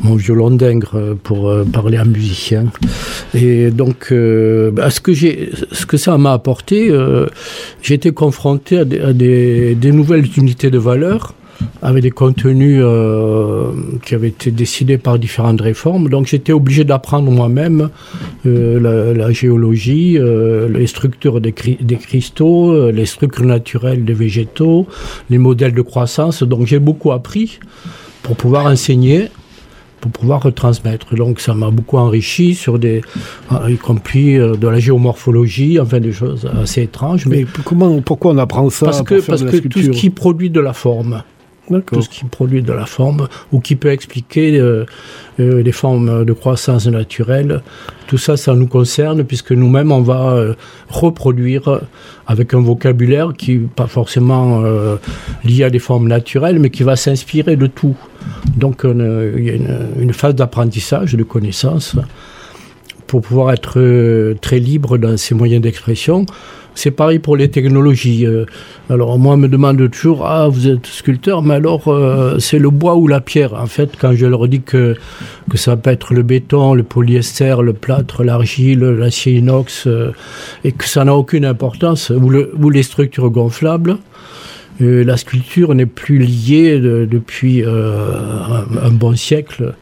mon 0.01 0.15
violon 0.15 0.49
d'ingre 0.49 1.15
pour 1.21 1.53
parler 1.71 1.97
à 1.99 2.05
musicien. 2.05 2.65
Et 3.35 3.69
donc, 3.69 4.11
bah, 4.11 4.89
ce, 4.89 4.99
que 4.99 5.13
ce 5.13 5.85
que 5.85 5.97
ça 5.97 6.17
m'a 6.17 6.33
apporté, 6.33 6.91
j'ai 7.83 7.93
été 7.93 8.09
confronté 8.09 8.79
à, 8.79 8.85
des, 8.85 8.99
à 8.99 9.13
des, 9.13 9.75
des 9.75 9.91
nouvelles 9.91 10.25
unités 10.37 10.71
de 10.71 10.79
valeur 10.79 11.35
avec 11.81 12.03
des 12.03 12.11
contenus 12.11 12.81
euh, 12.83 13.71
qui 14.05 14.15
avaient 14.15 14.29
été 14.29 14.51
décidés 14.51 14.97
par 14.97 15.19
différentes 15.19 15.61
réformes. 15.61 16.09
Donc 16.09 16.27
j'étais 16.27 16.53
obligé 16.53 16.83
d'apprendre 16.83 17.31
moi-même 17.31 17.89
euh, 18.45 19.13
la, 19.13 19.31
géologie, 19.31 20.17
euh, 20.17 20.67
les 20.69 20.87
structures 20.87 21.41
des, 21.41 21.53
des 21.79 21.95
cristaux, 21.95 22.91
les 22.91 23.05
structures 23.05 23.45
naturelles 23.45 24.05
des 24.05 24.13
végétaux, 24.13 24.87
les 25.29 25.37
modèles 25.37 25.73
de 25.73 25.81
croissance. 25.81 26.43
Donc 26.43 26.67
j'ai 26.67 26.79
beaucoup 26.79 27.11
appris 27.11 27.59
pour 28.23 28.35
pouvoir 28.35 28.65
enseigner 28.65 29.29
pour 29.99 30.11
pouvoir 30.11 30.43
retransmettre. 30.43 31.15
Donc 31.15 31.39
ça 31.39 31.55
m'a 31.55 31.71
beaucoup 31.71 31.97
enrichi 31.97 32.53
sur 32.53 32.77
des, 32.77 33.01
y 33.67 33.77
compris 33.77 34.35
de 34.35 34.67
la 34.67 34.77
géomorphologie, 34.79 35.79
enfin 35.79 35.99
des 35.99 36.11
choses 36.11 36.47
assez 36.61 36.83
étranges. 36.83 37.25
Mais, 37.25 37.47
comment, 37.65 37.99
pourquoi 38.01 38.31
on 38.31 38.37
apprend 38.37 38.69
ça 38.69 38.85
Parce 38.85 39.01
que, 39.01 39.19
parce 39.21 39.43
que 39.43 39.67
tout 39.67 39.81
ce 39.81 39.89
qui 39.89 40.11
produit 40.11 40.51
de 40.51 40.59
la 40.59 40.73
forme, 40.73 41.23
tout 41.85 42.01
ce 42.01 42.09
qui 42.09 42.25
produit 42.25 42.61
de 42.61 42.73
la 42.73 42.85
forme 42.85 43.27
ou 43.51 43.59
qui 43.59 43.75
peut 43.75 43.91
expliquer 43.91 44.59
euh, 44.59 44.85
euh, 45.39 45.61
les 45.61 45.71
formes 45.71 46.25
de 46.25 46.33
croissance 46.33 46.87
naturelle. 46.87 47.61
Tout 48.07 48.17
ça, 48.17 48.37
ça 48.37 48.53
nous 48.55 48.67
concerne 48.67 49.23
puisque 49.23 49.51
nous-mêmes, 49.51 49.91
on 49.91 50.01
va 50.01 50.31
euh, 50.31 50.53
reproduire 50.89 51.81
avec 52.25 52.53
un 52.53 52.61
vocabulaire 52.61 53.33
qui 53.37 53.57
n'est 53.57 53.67
pas 53.67 53.87
forcément 53.87 54.63
lié 55.43 55.63
à 55.63 55.69
des 55.69 55.79
formes 55.79 56.07
naturelles, 56.07 56.59
mais 56.59 56.69
qui 56.69 56.83
va 56.83 56.95
s'inspirer 56.95 57.55
de 57.55 57.67
tout. 57.67 57.95
Donc, 58.55 58.81
il 58.83 59.43
y 59.43 59.49
a 59.49 59.53
une, 59.53 60.13
phase 60.13 60.35
d'apprentissage, 60.35 61.13
de 61.15 61.23
connaissance, 61.23 61.95
pour 63.07 63.21
pouvoir 63.21 63.51
être 63.51 64.35
très 64.41 64.59
libre 64.59 64.97
dans 64.97 65.17
ses 65.17 65.33
moyens 65.33 65.61
d'expression. 65.61 66.25
C'est 66.77 66.91
pareil 66.91 67.17
pour 67.17 67.35
les 67.35 67.49
technologies. 67.49 68.27
Euh, 68.27 68.45
alors 68.91 69.17
moi, 69.17 69.33
on 69.33 69.37
me 69.37 69.47
demande 69.47 69.89
toujours, 69.89 70.27
ah, 70.27 70.47
vous 70.47 70.67
êtes 70.67 70.85
sculpteur, 70.85 71.41
mais 71.41 71.55
alors 71.55 71.87
euh, 71.87 72.37
c'est 72.37 72.59
le 72.59 72.69
bois 72.69 72.95
ou 72.95 73.07
la 73.07 73.19
pierre 73.19 73.55
En 73.55 73.65
fait, 73.65 73.93
quand 73.99 74.13
je 74.13 74.27
leur 74.27 74.47
dis 74.47 74.61
que, 74.61 74.95
que 75.49 75.57
ça 75.57 75.75
peut 75.75 75.89
être 75.89 76.13
le 76.13 76.21
béton, 76.21 76.75
le 76.75 76.83
polyester, 76.83 77.55
le 77.63 77.73
plâtre, 77.73 78.23
l'argile, 78.23 78.81
l'acier 78.81 79.37
inox, 79.37 79.87
euh, 79.87 80.11
et 80.63 80.71
que 80.71 80.87
ça 80.87 81.03
n'a 81.03 81.15
aucune 81.15 81.45
importance, 81.45 82.11
ou, 82.11 82.69
les 82.69 82.83
structures 82.83 83.31
gonflables, 83.31 83.97
la 84.79 85.17
sculpture 85.17 85.73
n'est 85.73 85.87
plus 85.87 86.19
liée 86.19 86.79
depuis 86.79 87.63
un, 87.63 88.91
bon 88.91 89.15
siècle 89.15 89.73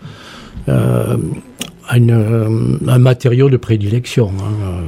à, 1.88 1.96
un 1.96 3.00
matériau 3.00 3.50
de 3.50 3.58
prédilection. 3.58 4.32
Hein. 4.40 4.84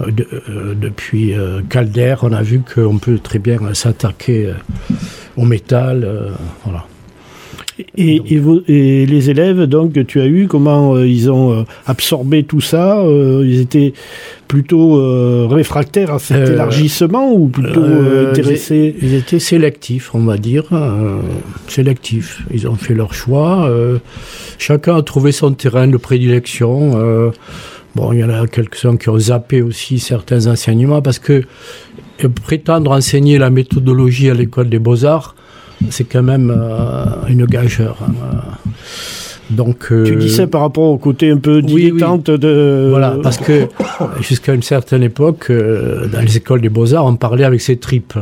Euh, 0.00 0.10
euh, 0.48 0.74
depuis 0.74 1.34
euh, 1.34 1.60
Calder, 1.68 2.16
on 2.22 2.32
a 2.32 2.42
vu 2.42 2.60
qu'on 2.60 2.98
peut 2.98 3.18
très 3.18 3.38
bien 3.38 3.58
s'attaquer 3.74 4.52
au 5.36 5.44
métal. 5.44 6.08
voilà. 6.64 6.86
Et, 7.96 8.22
et, 8.68 9.06
les 9.06 9.30
élèves 9.30 9.64
donc 9.64 9.92
que 9.92 10.00
tu 10.00 10.20
as 10.20 10.26
eu, 10.26 10.46
comment 10.48 10.98
ils 10.98 11.30
ont 11.30 11.64
absorbé 11.86 12.42
tout 12.42 12.60
ça 12.60 13.02
Ils 13.06 13.60
étaient 13.60 13.92
plutôt 14.48 15.48
réfractaires 15.48 16.14
à 16.14 16.18
cet 16.18 16.48
élargissement 16.48 17.32
ou 17.32 17.48
plutôt 17.48 17.84
intéressés 17.84 18.96
ils, 19.00 19.14
étaient 19.14 19.38
sélectifs, 19.38 20.14
on 20.14 20.20
va 20.20 20.38
dire, 20.38 20.64
sélectifs. 21.68 22.42
Ils 22.52 22.66
ont 22.66 22.74
fait 22.74 22.94
leur 22.94 23.14
choix. 23.14 23.70
chacun 24.58 24.96
a 24.96 25.02
trouvé 25.02 25.30
son 25.30 25.52
terrain 25.52 25.86
de 25.86 25.96
prédilection. 25.96 27.32
Bon, 27.94 28.12
il 28.12 28.20
y 28.20 28.24
en 28.24 28.30
a 28.30 28.46
quelques-uns 28.46 28.96
qui 28.96 29.08
ont 29.08 29.18
zappé 29.18 29.62
aussi 29.62 29.98
certains 29.98 30.46
enseignements 30.46 31.02
parce 31.02 31.18
que 31.18 31.42
prétendre 32.26 32.90
enseigner 32.90 33.38
la 33.38 33.50
méthodologie 33.50 34.28
à 34.30 34.34
l'école 34.34 34.68
des 34.68 34.78
beaux-arts, 34.78 35.34
c'est 35.90 36.04
quand 36.04 36.22
même 36.22 36.52
euh, 36.54 37.04
une 37.28 37.44
gageure. 37.46 37.98
Hein. 38.02 38.12
Donc, 39.50 39.86
euh, 39.90 40.04
tu 40.04 40.16
dis 40.16 40.28
ça 40.28 40.46
par 40.46 40.60
rapport 40.60 40.84
au 40.84 40.98
côté 40.98 41.30
un 41.30 41.38
peu 41.38 41.62
dilettante 41.62 42.30
de... 42.30 42.88
Voilà, 42.90 43.16
parce 43.22 43.38
que 43.38 43.66
jusqu'à 44.20 44.52
une 44.52 44.62
certaine 44.62 45.02
époque, 45.02 45.46
euh, 45.48 46.06
dans 46.06 46.20
les 46.20 46.36
écoles 46.36 46.60
des 46.60 46.68
beaux-arts, 46.68 47.06
on 47.06 47.16
parlait 47.16 47.44
avec 47.44 47.62
ses 47.62 47.78
tripes. 47.78 48.18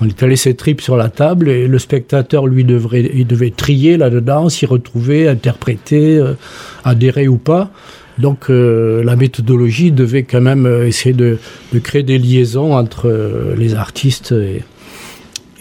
On 0.00 0.08
étalait 0.08 0.36
ses 0.36 0.54
tripes 0.54 0.80
sur 0.80 0.96
la 0.96 1.10
table 1.10 1.50
et 1.50 1.68
le 1.68 1.78
spectateur, 1.78 2.46
lui, 2.46 2.64
devrait, 2.64 3.10
il 3.12 3.26
devait 3.26 3.50
trier 3.50 3.98
là-dedans, 3.98 4.48
s'y 4.48 4.64
retrouver, 4.64 5.28
interpréter, 5.28 6.24
adhérer 6.84 7.28
ou 7.28 7.36
pas. 7.36 7.70
Donc 8.18 8.48
la 8.48 9.16
méthodologie 9.16 9.90
devait 9.90 10.22
quand 10.22 10.40
même 10.40 10.66
essayer 10.86 11.14
de, 11.14 11.38
créer 11.82 12.02
des 12.02 12.18
liaisons 12.18 12.74
entre 12.74 13.10
les 13.58 13.74
artistes 13.74 14.32
et, 14.32 14.62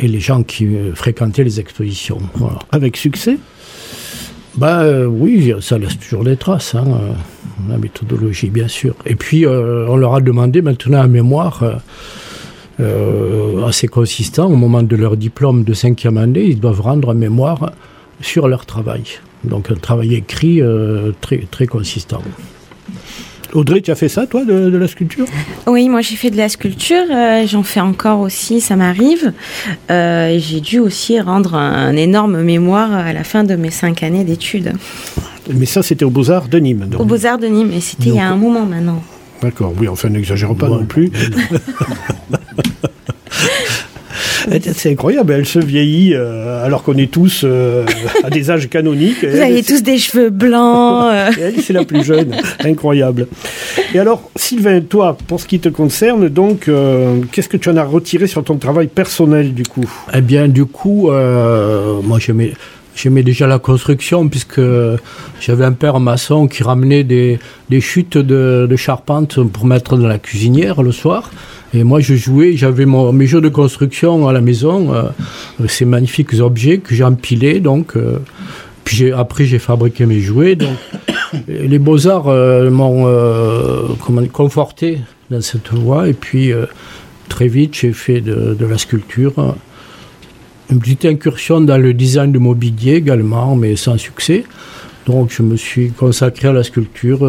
les 0.08 0.20
gens 0.20 0.44
qui 0.44 0.68
fréquentaient 0.94 1.44
les 1.44 1.60
expositions. 1.60 2.20
Avec 2.72 2.98
succès? 2.98 3.38
Bah 4.56 4.84
oui, 5.08 5.54
ça 5.62 5.78
laisse 5.78 5.98
toujours 5.98 6.24
des 6.24 6.36
traces, 6.36 6.76
hein, 6.76 6.86
la 7.70 7.78
méthodologie 7.78 8.50
bien 8.50 8.68
sûr. 8.68 8.96
Et 9.06 9.16
puis 9.16 9.48
on 9.48 9.96
leur 9.96 10.16
a 10.16 10.22
demandé 10.22 10.62
maintenant 10.62 11.02
un 11.02 11.08
mémoire 11.08 11.82
assez 13.66 13.88
consistant 13.88 14.48
au 14.48 14.56
moment 14.56 14.84
de 14.84 14.96
leur 14.96 15.16
diplôme 15.16 15.64
de 15.64 15.74
cinquième 15.74 16.18
année, 16.18 16.44
ils 16.44 16.60
doivent 16.60 16.82
rendre 16.82 17.12
un 17.12 17.14
mémoire 17.14 17.72
sur 18.22 18.48
leur 18.48 18.66
travail. 18.66 19.04
Donc 19.44 19.72
un 19.72 19.76
travail 19.76 20.16
écrit 20.16 20.62
euh, 20.62 21.12
très, 21.22 21.38
très 21.50 21.68
consistant. 21.68 22.22
Audrey, 23.54 23.82
tu 23.82 23.92
as 23.92 23.96
fait 23.96 24.10
ça, 24.10 24.28
toi, 24.28 24.46
de, 24.46 24.78
la 24.78 24.88
sculpture? 24.88 25.26
Oui, 25.68 25.90
moi 25.90 26.02
j'ai 26.02 26.16
fait 26.16 26.30
de 26.30 26.38
la 26.38 26.50
sculpture. 26.50 27.04
Euh, 27.12 27.46
j'en 27.48 27.64
fais 27.64 27.80
encore 27.80 28.20
aussi, 28.20 28.62
ça 28.62 28.76
m'arrive. 28.76 29.34
Euh, 29.90 30.38
j'ai 30.40 30.62
dû 30.62 30.80
aussi 30.80 31.20
rendre 31.20 31.56
un, 31.56 31.96
énorme 31.96 32.42
mémoire 32.42 32.94
à 32.94 33.14
la 33.14 33.24
fin 33.24 33.44
de 33.44 33.56
mes 33.56 33.72
cinq 33.72 34.04
années 34.04 34.24
d'études. 34.24 34.74
Mais 35.54 35.66
ça, 35.66 35.84
c'était 35.84 36.06
aux 36.06 36.10
Beaux-Arts 36.10 36.48
de 36.48 36.60
Nîmes. 36.60 36.90
Aux 36.98 37.06
Beaux-Arts 37.06 37.40
de 37.40 37.48
Nîmes, 37.48 37.72
et 37.72 37.82
c'était 37.82 38.10
il 38.10 38.16
y 38.16 38.20
a 38.20 38.28
un 38.28 38.38
moment 38.38 38.66
maintenant. 38.66 39.04
D'accord, 39.42 39.74
oui, 39.80 39.88
enfin, 39.88 40.10
n'exagérons 40.10 40.56
pas 40.56 40.70
non 40.70 40.86
plus. 40.86 41.12
C'est 44.74 44.92
incroyable, 44.92 45.34
elle 45.34 45.46
se 45.46 45.60
vieillit 45.60 46.14
euh, 46.14 46.66
alors 46.66 46.84
qu'on 46.84 46.98
est 46.98 47.12
tous 47.12 47.42
euh, 47.44 47.86
à 48.24 48.30
des 48.30 48.50
âges 48.50 48.70
canoniques. 48.70 49.24
Vous 49.24 49.40
avez 49.40 49.64
tous 49.64 49.84
des 49.84 49.98
cheveux 49.98 50.30
blancs. 50.30 51.12
Euh. 51.12 51.30
elle, 51.42 51.62
c'est 51.62 51.74
la 51.74 51.84
plus 51.84 52.04
jeune. 52.04 52.36
Incroyable. 52.64 53.28
Et 53.94 54.00
alors, 54.00 54.30
Sylvain, 54.36 54.82
toi, 54.82 55.18
pour 55.28 55.40
ce 55.40 55.48
qui 55.48 55.60
te 55.60 55.70
concerne, 55.70 56.30
donc, 56.30 56.70
qu'est-ce 57.32 57.50
que 57.50 57.58
tu 57.58 57.70
en 57.70 57.78
as 57.78 57.84
retiré 57.84 58.28
sur 58.28 58.44
ton 58.44 58.58
travail 58.58 58.88
personnel, 58.88 59.54
du 59.54 59.64
coup? 59.64 59.90
Eh 60.14 60.22
bien, 60.22 60.48
du 60.48 60.66
coup, 60.66 61.10
moi, 61.12 62.20
j'aimais... 62.20 62.54
J'aimais 62.96 63.24
déjà 63.24 63.48
la 63.48 63.60
construction 63.60 64.28
puisque 64.28 64.62
j'avais 65.40 65.66
un 65.66 65.72
père 65.72 66.00
maçon 66.00 66.48
qui 66.48 66.64
ramenait 66.64 67.04
des, 67.04 67.40
chutes 67.80 68.18
de, 68.18 68.76
charpente 68.76 69.42
pour 69.44 69.66
mettre 69.66 69.98
dans 69.98 70.08
la 70.08 70.20
cuisinière 70.20 70.84
le 70.84 70.92
soir. 70.92 71.32
Et 71.74 71.84
moi, 71.84 72.02
je 72.02 72.16
jouais, 72.16 72.58
j'avais 72.58 72.86
mes 72.86 73.28
jeux 73.28 73.40
de 73.40 73.48
construction 73.48 74.28
à 74.28 74.34
la 74.34 74.42
maison, 74.42 74.94
euh, 74.94 75.04
ces 75.68 75.86
magnifiques 75.86 76.34
objets 76.40 76.80
que 76.80 76.94
j'ai 76.94 77.06
empilés. 77.06 77.62
Donc, 77.62 77.96
euh, 77.96 78.18
puis 78.84 79.12
après, 79.12 79.46
j'ai 79.46 79.60
fabriqué 79.60 80.06
mes 80.06 80.20
jouets. 80.20 80.56
Donc, 80.56 80.76
les 81.48 81.80
beaux-arts 81.80 82.28
euh, 82.28 82.70
m'ont 82.70 83.08
conforté 84.34 85.00
dans 85.30 85.40
cette 85.40 85.70
voie. 85.72 86.10
Et 86.10 86.14
puis, 86.14 86.52
très 87.30 87.48
vite, 87.48 87.74
j'ai 87.74 87.94
fait 87.94 88.20
de, 88.20 88.66
la 88.70 88.78
sculpture. 88.78 89.56
Une 90.72 90.80
petite 90.80 91.06
incursion 91.06 91.62
dans 91.62 91.78
le 91.78 91.94
design 91.94 92.32
de 92.32 92.40
mobilier 92.40 92.94
également, 92.94 93.56
mais 93.56 93.76
sans 93.76 93.98
succès. 93.98 94.46
Donc, 95.06 95.32
je 95.32 95.44
me 95.44 95.58
suis 95.58 95.92
consacré 95.92 96.48
à 96.48 96.54
la 96.54 96.64
sculpture 96.64 97.28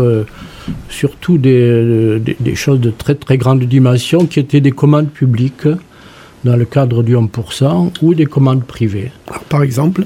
surtout 0.88 1.38
des, 1.38 2.20
choses 2.54 2.80
de 2.80 2.90
très 2.90 3.14
très 3.14 3.38
grande 3.38 3.64
dimension 3.64 4.26
qui 4.26 4.40
étaient 4.40 4.60
des 4.60 4.72
commandes 4.72 5.10
publiques 5.10 5.66
dans 6.44 6.56
le 6.56 6.64
cadre 6.64 7.02
du 7.02 7.16
1% 7.16 7.92
ou 8.02 8.14
des 8.14 8.26
commandes 8.26 8.64
privées. 8.64 9.10
par 9.48 9.62
exemple 9.62 10.04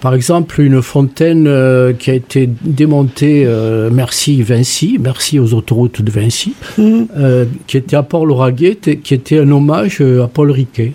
par 0.00 0.12
exemple, 0.12 0.60
une 0.60 0.82
fontaine 0.82 1.46
euh, 1.46 1.94
qui 1.94 2.10
a 2.10 2.12
été 2.12 2.46
démontée, 2.46 3.44
euh, 3.46 3.88
merci 3.90 4.42
Vinci, 4.42 4.98
merci 5.00 5.38
aux 5.38 5.54
autoroutes 5.54 6.02
de 6.02 6.10
Vinci, 6.10 6.52
euh, 6.78 7.46
qui 7.66 7.78
était 7.78 7.96
à 7.96 8.02
Port-Lauragais, 8.02 8.76
qui 8.76 9.14
était 9.14 9.38
un 9.38 9.50
hommage 9.50 10.02
à 10.02 10.28
Paul 10.28 10.50
Riquet. 10.50 10.92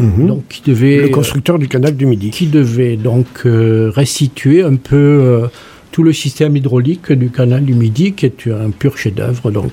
Mhm. 0.00 0.26
Donc, 0.26 0.44
qui 0.48 0.62
devait, 0.64 1.02
le 1.02 1.08
constructeur 1.08 1.58
du 1.58 1.68
canal 1.68 1.96
du 1.96 2.06
Midi. 2.06 2.30
Qui 2.30 2.46
devait 2.46 2.96
donc 2.96 3.26
restituer 3.44 4.62
un 4.62 4.76
peu 4.76 5.48
tout 5.92 6.02
le 6.02 6.12
système 6.12 6.56
hydraulique 6.56 7.12
du 7.12 7.30
canal 7.30 7.64
du 7.64 7.74
Midi, 7.74 8.12
qui 8.12 8.26
est 8.26 8.46
un 8.48 8.70
pur 8.70 8.96
chef-d'œuvre. 8.96 9.50
Donc, 9.50 9.70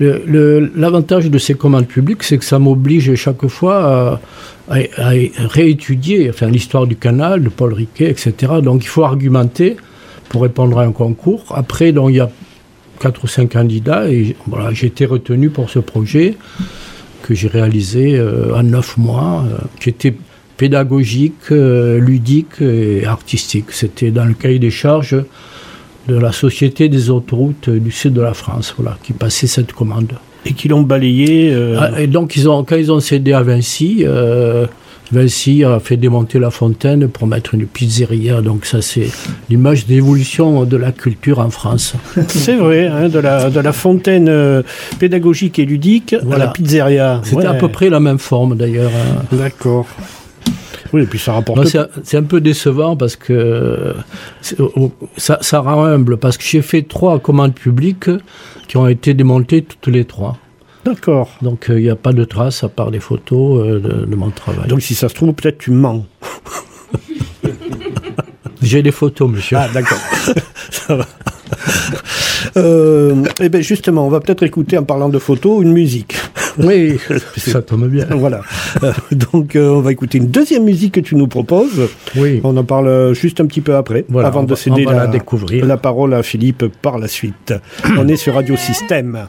l'avantage 0.00 1.30
de 1.30 1.38
ces 1.38 1.54
commandes 1.54 1.86
publiques, 1.86 2.22
c'est 2.22 2.38
que 2.38 2.44
ça 2.44 2.58
m'oblige 2.58 3.14
chaque 3.14 3.46
fois 3.46 4.20
à, 4.68 5.10
réétudier 5.38 6.30
enfin, 6.30 6.48
l'histoire 6.48 6.86
du 6.86 6.96
canal, 6.96 7.42
de 7.42 7.48
Paul 7.48 7.72
Riquet, 7.72 8.10
etc. 8.10 8.34
Donc, 8.62 8.84
il 8.84 8.88
faut 8.88 9.04
argumenter 9.04 9.76
pour 10.28 10.42
répondre 10.42 10.78
à 10.78 10.84
un 10.84 10.92
concours. 10.92 11.44
Après, 11.50 11.92
donc, 11.92 12.10
il 12.10 12.16
y 12.16 12.20
a 12.20 12.30
quatre 13.00 13.24
ou 13.24 13.26
cinq 13.26 13.52
candidats 13.52 14.08
et 14.08 14.36
voilà, 14.46 14.72
j'ai 14.72 14.86
été 14.86 15.06
retenu 15.06 15.50
pour 15.50 15.70
ce 15.70 15.78
projet 15.78 16.34
que 17.26 17.34
j'ai 17.34 17.48
réalisé 17.48 18.16
euh, 18.16 18.54
en 18.54 18.62
neuf 18.62 18.96
mois, 18.96 19.44
euh, 19.46 19.58
qui 19.80 19.88
était 19.88 20.14
pédagogique, 20.56 21.50
euh, 21.50 21.98
ludique 21.98 22.60
et 22.60 23.04
artistique. 23.04 23.66
C'était 23.70 24.10
dans 24.10 24.24
le 24.24 24.34
cahier 24.34 24.58
des 24.58 24.70
charges 24.70 25.16
de 26.08 26.16
la 26.16 26.32
Société 26.32 26.88
des 26.88 27.10
autoroutes 27.10 27.68
du 27.68 27.90
sud 27.90 28.12
de 28.12 28.20
la 28.20 28.34
France, 28.34 28.74
voilà, 28.78 28.96
qui 29.02 29.12
passait 29.12 29.48
cette 29.48 29.72
commande. 29.72 30.12
Et 30.44 30.52
qui 30.52 30.68
l'ont 30.68 30.82
balayé 30.82 31.52
euh, 31.52 31.78
ah, 31.80 32.00
Et 32.00 32.06
donc, 32.06 32.36
ils 32.36 32.48
ont, 32.48 32.62
quand 32.62 32.76
ils 32.76 32.92
ont 32.92 33.00
cédé 33.00 33.32
à 33.32 33.42
Vinci, 33.42 34.04
euh, 34.04 34.66
Vinci 35.12 35.64
a 35.64 35.78
fait 35.78 35.96
démonter 35.96 36.38
la 36.38 36.50
fontaine 36.50 37.08
pour 37.08 37.26
mettre 37.26 37.54
une 37.54 37.66
pizzeria. 37.66 38.42
Donc 38.42 38.66
ça, 38.66 38.82
c'est 38.82 39.08
l'image 39.48 39.86
d'évolution 39.86 40.64
de 40.64 40.76
la 40.76 40.92
culture 40.92 41.38
en 41.38 41.50
France. 41.50 41.94
C'est 42.28 42.56
vrai, 42.56 42.86
hein, 42.86 43.08
de, 43.08 43.18
la, 43.18 43.50
de 43.50 43.60
la 43.60 43.72
fontaine 43.72 44.62
pédagogique 44.98 45.58
et 45.58 45.64
ludique 45.64 46.14
à 46.14 46.38
la 46.38 46.48
pizzeria. 46.48 47.20
C'était 47.24 47.46
à 47.46 47.54
peu 47.54 47.68
près 47.68 47.88
la 47.88 48.00
même 48.00 48.18
forme 48.18 48.56
d'ailleurs. 48.56 48.90
Hein. 48.90 49.24
D'accord. 49.32 49.86
Oui, 50.92 51.02
et 51.02 51.06
puis 51.06 51.18
ça 51.18 51.32
rapporte. 51.32 51.66
C'est 52.04 52.16
un 52.16 52.22
peu 52.22 52.40
décevant 52.40 52.96
parce 52.96 53.16
que 53.16 53.94
ça, 55.16 55.38
ça 55.40 55.60
rend 55.60 55.84
humble, 55.84 56.16
parce 56.16 56.36
que 56.36 56.44
j'ai 56.44 56.62
fait 56.62 56.82
trois 56.82 57.18
commandes 57.18 57.54
publiques 57.54 58.10
qui 58.68 58.76
ont 58.76 58.86
été 58.86 59.14
démontées 59.14 59.62
toutes 59.62 59.92
les 59.92 60.04
trois. 60.04 60.38
D'accord. 60.86 61.30
Donc 61.42 61.66
il 61.68 61.76
n'y 61.76 61.90
a 61.90 61.96
pas 61.96 62.12
de 62.12 62.24
traces 62.24 62.64
à 62.64 62.68
part 62.68 62.90
des 62.90 63.00
photos 63.00 63.66
de, 63.66 64.06
de, 64.06 64.16
mon 64.16 64.30
travail. 64.30 64.68
Donc 64.68 64.82
si 64.82 64.94
ça 64.94 65.08
se 65.08 65.14
trouve, 65.14 65.34
peut-être 65.34 65.58
tu 65.58 65.72
mens. 65.72 66.06
J'ai 68.62 68.82
des 68.82 68.90
photos, 68.90 69.30
monsieur. 69.30 69.56
Ah, 69.58 69.68
d'accord. 69.72 69.98
Ça 70.70 70.96
va. 70.96 71.06
Euh, 72.56 73.14
eh 73.40 73.48
bien, 73.48 73.60
justement, 73.60 74.06
on 74.06 74.10
va 74.10 74.20
peut-être 74.20 74.42
écouter, 74.42 74.78
en 74.78 74.84
parlant 74.84 75.08
de 75.08 75.18
photos, 75.18 75.62
une 75.62 75.72
musique. 75.72 76.16
Oui, 76.58 76.98
ça 77.36 77.60
tombe 77.60 77.86
bien. 77.88 78.06
Voilà. 78.10 78.40
Euh, 78.82 78.92
donc, 79.12 79.56
euh, 79.56 79.68
on 79.68 79.80
va 79.80 79.92
écouter 79.92 80.18
une 80.18 80.28
deuxième 80.28 80.64
musique 80.64 80.94
que 80.94 81.00
tu 81.00 81.14
nous 81.14 81.26
proposes. 81.26 81.88
Oui. 82.16 82.40
On 82.44 82.56
en 82.56 82.64
parle 82.64 83.14
juste 83.14 83.40
un 83.40 83.46
petit 83.46 83.60
peu 83.60 83.76
après, 83.76 84.06
voilà, 84.08 84.28
avant 84.28 84.42
de 84.42 84.50
va, 84.50 84.56
céder 84.56 84.84
la, 84.84 84.94
la, 84.94 85.06
découvrir. 85.06 85.66
la 85.66 85.76
parole 85.76 86.14
à 86.14 86.22
Philippe 86.22 86.64
par 86.80 86.98
la 86.98 87.08
suite. 87.08 87.52
on 87.98 88.08
est 88.08 88.16
sur 88.16 88.34
Radio 88.34 88.56
Système. 88.56 89.28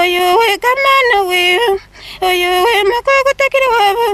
oyuwe 0.00 0.48
kamana 0.64 1.16
wiwe 1.28 1.68
oyuwe 2.28 2.74
makogo 2.90 3.30
utakiri 3.32 3.66
wabo 3.74 4.06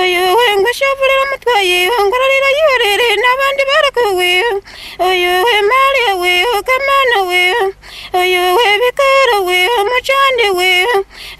oyuwe 0.00 0.46
ngushavurira 0.58 1.22
umutwaye 1.26 1.78
ngororera 2.06 2.48
yurire 2.58 3.08
n'abandi 3.22 3.62
barakuwiwe 3.70 4.50
oyuwe 5.08 5.54
mariya 5.70 6.12
wiwe 6.22 6.58
kamana 6.68 7.16
wiwe 7.28 7.62
oyuwe 8.20 8.66
bikara 8.82 9.36
wiwe 9.48 9.78
mucandi 9.90 10.46
wiwe 10.58 10.94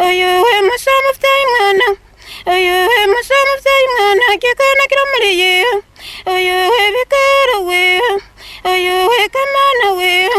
oyuwe 0.06 0.54
musoma 0.68 1.08
ufitaye 1.10 1.42
umwana 1.48 1.86
oyuwe 2.52 2.98
musoma 3.12 3.50
ufitaye 3.56 3.84
umwana 3.90 4.24
gikona 4.42 4.82
kirumuri 4.90 5.30
yiwe 5.40 5.72
oyuwe 6.34 6.82
bikara 6.96 7.56
wiwe 7.68 8.10
oyuwe 8.72 9.20
kamana 9.34 9.86
wiwe 9.98 10.38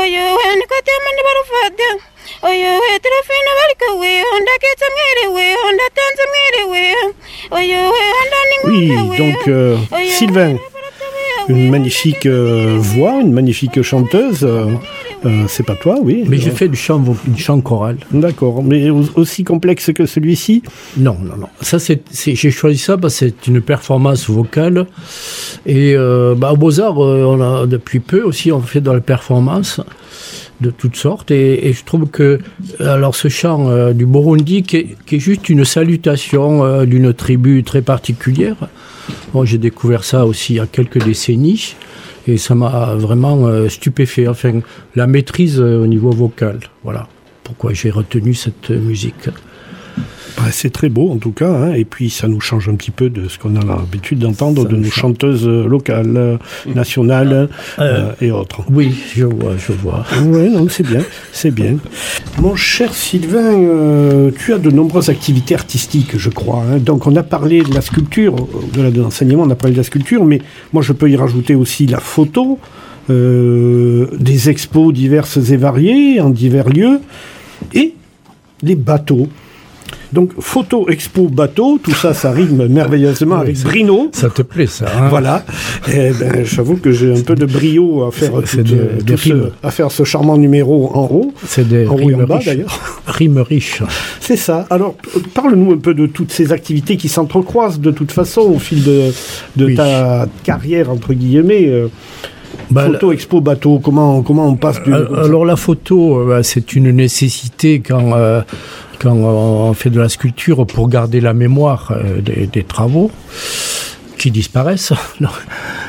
oyuwe 0.00 0.44
nikotemani 0.58 1.20
barufata 1.26 1.88
barikawe 3.58 3.98
we 6.68 6.94
Oui, 8.64 8.92
donc 9.18 9.48
euh, 9.48 9.76
Sylvain, 10.08 10.56
une 11.48 11.70
magnifique 11.70 12.26
euh, 12.26 12.76
voix, 12.78 13.20
une 13.20 13.32
magnifique 13.32 13.82
chanteuse. 13.82 14.44
Euh, 14.44 15.44
c'est 15.48 15.66
pas 15.66 15.74
toi, 15.74 15.98
oui. 16.02 16.24
Mais 16.28 16.38
j'ai 16.38 16.50
fait 16.50 16.68
du 16.68 16.76
chant, 16.76 17.02
du 17.26 17.42
chant 17.42 17.60
choral. 17.60 17.98
D'accord, 18.10 18.62
mais 18.62 18.88
aussi 18.88 19.44
complexe 19.44 19.92
que 19.92 20.06
celui-ci? 20.06 20.62
Non, 20.96 21.16
non, 21.20 21.36
non. 21.36 21.48
Ça, 21.60 21.78
c'est, 21.78 22.02
j'ai 22.10 22.50
choisi 22.50 22.78
ça 22.78 22.96
parce 22.96 23.20
que 23.20 23.26
c'est 23.26 23.46
une 23.46 23.60
performance 23.60 24.30
vocale. 24.30 24.86
Et 25.66 25.94
euh, 25.94 26.34
bah, 26.34 26.52
au 26.52 26.56
Beaux-Arts, 26.56 26.98
on 26.98 27.40
a 27.40 27.66
depuis 27.66 28.00
peu 28.00 28.22
aussi, 28.22 28.50
on 28.50 28.62
fait 28.62 28.80
dans 28.80 28.94
la 28.94 29.00
performance 29.00 29.80
de 30.60 30.70
toutes 30.70 30.96
sortes. 30.96 31.30
Et, 31.30 31.72
je 31.72 31.84
trouve 31.84 32.08
que 32.08 32.38
alors 32.78 33.14
ce 33.14 33.28
chant 33.28 33.68
euh, 33.68 33.92
du 33.92 34.06
Burundi, 34.06 34.62
qui 34.62 34.76
est, 34.76 35.18
juste 35.18 35.48
une 35.48 35.64
salutation 35.64 36.64
euh, 36.64 36.84
d'une 36.84 37.12
tribu 37.14 37.62
très 37.62 37.82
particulière, 37.82 38.56
j'ai 39.44 39.58
découvert 39.58 40.04
ça 40.04 40.26
aussi 40.26 40.54
il 40.54 40.56
y 40.56 40.60
a 40.60 40.66
quelques 40.66 41.02
décennies. 41.02 41.74
Et 42.26 42.36
ça 42.36 42.54
m'a 42.54 42.94
vraiment 42.96 43.46
euh, 43.46 43.68
stupéfait. 43.68 44.28
Enfin, 44.28 44.60
la 44.94 45.06
maîtrise 45.06 45.60
au 45.60 45.86
niveau 45.86 46.10
vocal. 46.10 46.60
Voilà 46.84 47.08
pourquoi 47.42 47.72
j'ai 47.72 47.90
retenu 47.90 48.34
cette 48.34 48.70
musique. 48.70 49.28
Bah, 50.36 50.44
c'est 50.50 50.70
très 50.70 50.88
beau 50.88 51.10
en 51.10 51.16
tout 51.16 51.32
cas, 51.32 51.50
hein, 51.50 51.74
et 51.74 51.84
puis 51.84 52.10
ça 52.10 52.28
nous 52.28 52.40
change 52.40 52.68
un 52.68 52.74
petit 52.74 52.90
peu 52.90 53.10
de 53.10 53.28
ce 53.28 53.38
qu'on 53.38 53.56
a 53.56 53.64
l'habitude 53.64 54.20
d'entendre 54.20 54.66
de 54.66 54.76
nos 54.76 54.90
chanteuses 54.90 55.46
locales, 55.46 56.38
nationales 56.74 57.48
euh, 57.78 58.12
et 58.20 58.30
autres. 58.30 58.62
Oui, 58.70 58.94
je 59.14 59.24
vois, 59.24 59.52
je 59.58 59.72
vois. 59.72 60.04
Oui, 60.24 60.50
non, 60.50 60.66
c'est 60.68 60.86
bien, 60.86 61.02
c'est 61.32 61.50
bien. 61.50 61.76
Mon 62.38 62.56
cher 62.56 62.94
Sylvain, 62.94 63.54
euh, 63.54 64.30
tu 64.38 64.52
as 64.52 64.58
de 64.58 64.70
nombreuses 64.70 65.08
activités 65.08 65.54
artistiques, 65.54 66.16
je 66.16 66.30
crois. 66.30 66.62
Hein. 66.70 66.78
Donc 66.78 67.06
on 67.06 67.16
a 67.16 67.22
parlé 67.22 67.62
de 67.62 67.74
la 67.74 67.80
sculpture, 67.80 68.34
au-delà 68.34 68.90
de 68.90 69.00
l'enseignement, 69.00 69.44
on 69.44 69.50
a 69.50 69.54
parlé 69.54 69.72
de 69.72 69.78
la 69.78 69.84
sculpture, 69.84 70.24
mais 70.24 70.40
moi 70.72 70.82
je 70.82 70.92
peux 70.92 71.10
y 71.10 71.16
rajouter 71.16 71.54
aussi 71.54 71.86
la 71.86 72.00
photo, 72.00 72.58
euh, 73.08 74.06
des 74.18 74.50
expos 74.50 74.92
diverses 74.92 75.36
et 75.36 75.56
variées 75.56 76.20
en 76.20 76.30
divers 76.30 76.68
lieux, 76.68 77.00
et 77.74 77.94
les 78.62 78.76
bateaux. 78.76 79.28
Donc, 80.12 80.30
photo, 80.40 80.88
expo, 80.88 81.28
bateau, 81.28 81.78
tout 81.82 81.92
ça, 81.92 82.12
ça 82.14 82.32
rime 82.32 82.66
merveilleusement 82.66 83.36
oui, 83.36 83.40
avec 83.42 83.56
ça, 83.56 83.68
Brino. 83.68 84.10
Ça 84.12 84.28
te 84.28 84.42
plaît, 84.42 84.66
ça 84.66 84.86
hein 84.86 85.08
Voilà. 85.08 85.44
Et 85.88 86.10
ben, 86.10 86.44
j'avoue 86.44 86.76
que 86.76 86.90
j'ai 86.90 87.12
un 87.12 87.20
peu 87.22 87.34
de 87.36 87.46
brio 87.46 88.04
à 88.04 88.10
faire, 88.10 88.32
tout, 88.32 88.56
des, 88.62 88.62
tout 88.98 89.04
des 89.04 89.16
ce, 89.16 89.50
à 89.62 89.70
faire 89.70 89.90
ce 89.92 90.02
charmant 90.04 90.36
numéro 90.36 90.90
en 90.94 91.04
haut. 91.12 91.32
C'est 91.46 91.68
des 91.68 91.86
en 91.86 91.94
rimes 91.94 92.24
bas, 92.24 92.40
d'ailleurs. 92.44 92.78
Rimes 93.06 93.38
riches. 93.38 93.82
C'est 94.20 94.36
ça. 94.36 94.66
Alors, 94.70 94.96
parle-nous 95.34 95.72
un 95.72 95.78
peu 95.78 95.94
de 95.94 96.06
toutes 96.06 96.32
ces 96.32 96.52
activités 96.52 96.96
qui 96.96 97.08
s'entrecroisent 97.08 97.80
de 97.80 97.90
toute 97.90 98.10
façon 98.12 98.40
au 98.42 98.58
fil 98.58 98.82
de, 98.82 99.12
de 99.56 99.66
Oui. 99.66 99.74
ta 99.76 100.26
carrière, 100.44 100.90
entre 100.90 101.12
guillemets. 101.14 101.66
euh, 101.68 101.88
Bah, 102.70 102.86
photo, 102.86 103.12
expo, 103.12 103.40
bateau, 103.40 103.78
comment, 103.78 104.22
comment 104.22 104.46
on 104.46 104.56
passe 104.56 104.82
du... 104.82 104.92
Alors 104.94 105.44
la 105.44 105.56
photo, 105.56 106.18
euh, 106.18 106.42
c'est 106.42 106.74
une 106.74 106.90
nécessité 106.90 107.80
quand, 107.80 108.12
euh, 108.14 108.42
quand 108.98 109.12
on 109.12 109.72
fait 109.74 109.90
de 109.90 110.00
la 110.00 110.08
sculpture 110.08 110.66
pour 110.66 110.88
garder 110.88 111.20
la 111.20 111.34
mémoire 111.34 111.92
euh, 111.92 112.20
des, 112.20 112.46
des 112.46 112.62
travaux 112.62 113.10
qui 114.20 114.30
disparaissent. 114.30 114.92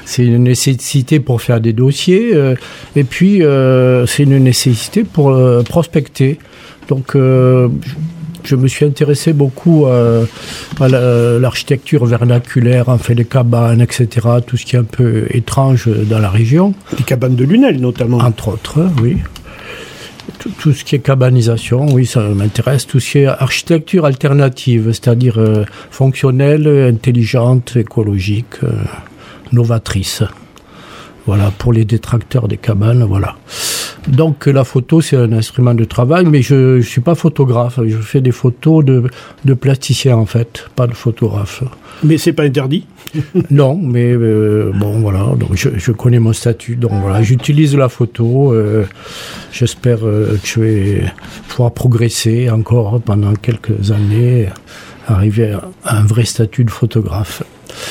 C'est 0.06 0.26
une 0.26 0.44
nécessité 0.44 1.20
pour 1.20 1.42
faire 1.42 1.62
des 1.62 1.74
dossiers 1.74 2.34
euh, 2.34 2.56
et 2.96 3.04
puis 3.04 3.44
euh, 3.44 4.06
c'est 4.06 4.24
une 4.24 4.40
nécessité 4.40 5.04
pour 5.04 5.30
euh, 5.30 5.62
prospecter. 5.64 6.40
Donc 6.88 7.16
je 8.44 8.56
me 8.56 8.68
suis 8.68 8.86
intéressé 8.86 9.34
beaucoup 9.34 9.86
euh, 9.86 10.26
à 10.80 10.88
la- 10.88 11.40
l'architecture 11.40 12.06
vernaculaire, 12.06 12.90
en 12.90 12.98
fait 12.98 13.14
les 13.16 13.26
cabanes, 13.26 13.82
etc., 13.82 14.08
tout 14.46 14.58
ce 14.58 14.66
qui 14.66 14.76
est 14.76 14.80
un 14.80 14.84
peu 14.84 15.26
étrange 15.32 15.88
dans 16.10 16.20
la 16.20 16.30
région 16.30 16.74
Les 16.98 17.04
cabanes 17.04 17.36
de 17.36 17.44
Lunel, 17.44 17.80
notamment. 17.80 18.18
entre 18.20 18.50
autres, 18.50 18.80
oui. 19.02 19.18
Tout, 20.40 20.50
tout 20.60 20.74
ce 20.74 20.84
qui 20.84 20.96
est 20.96 21.00
cabanisation, 21.00 21.86
oui, 21.94 22.06
ça 22.06 22.22
m'intéresse. 22.22 22.88
Tout 22.88 23.00
ce 23.00 23.12
qui 23.12 23.18
est 23.20 23.26
architecture 23.28 24.06
alternative, 24.06 24.88
c'est-à-dire 24.92 25.38
euh, 25.40 25.66
fonctionnelle, 25.92 26.68
intelligente, 26.68 27.76
écologique, 27.76 28.56
euh, 28.64 28.70
novatrice. 29.52 30.24
Voilà, 31.28 31.52
pour 31.58 31.74
les 31.74 31.86
détracteurs 31.86 32.48
des 32.48 32.58
cabanes, 32.58 33.04
voilà. 33.04 33.36
Donc 34.08 34.48
la 34.48 34.64
photo, 34.64 35.00
c'est 35.02 35.16
un 35.16 35.32
instrument 35.32 35.74
de 35.74 35.84
travail, 35.86 36.26
mais 36.26 36.42
je 36.42 36.78
ne 36.78 36.82
suis 36.82 37.02
pas 37.02 37.16
photographe. 37.16 37.80
Je 37.86 37.98
fais 37.98 38.22
des 38.22 38.32
photos 38.32 38.84
de, 38.84 39.04
de 39.46 39.54
plasticien, 39.54 40.18
en 40.18 40.26
fait, 40.26 40.66
pas 40.76 40.88
de 40.88 40.94
photographe. 40.94 41.64
Mais 42.04 42.18
c'est 42.18 42.34
pas 42.34 42.44
interdit? 42.44 42.86
Non, 43.52 43.76
mais 43.76 44.12
euh, 44.14 44.72
bon, 44.74 45.00
voilà, 45.02 45.26
donc 45.38 45.50
je, 45.56 45.70
je 45.76 45.92
connais 45.92 46.20
mon 46.20 46.32
statut, 46.34 46.78
donc 46.78 46.92
voilà, 47.02 47.22
j'utilise 47.22 47.76
la 47.76 47.90
photo. 47.90 48.54
euh, 48.54 48.86
J'espère 49.52 50.00
euh, 50.06 50.38
que 50.42 50.48
je 50.48 50.60
vais 50.62 51.04
pouvoir 51.50 51.72
progresser 51.74 52.50
encore 52.50 53.02
pendant 53.02 53.34
quelques 53.34 53.92
années, 53.92 54.48
arriver 55.08 55.52
à 55.84 55.98
un 55.98 56.06
vrai 56.06 56.24
statut 56.24 56.64
de 56.64 56.72
photographe. 56.72 57.44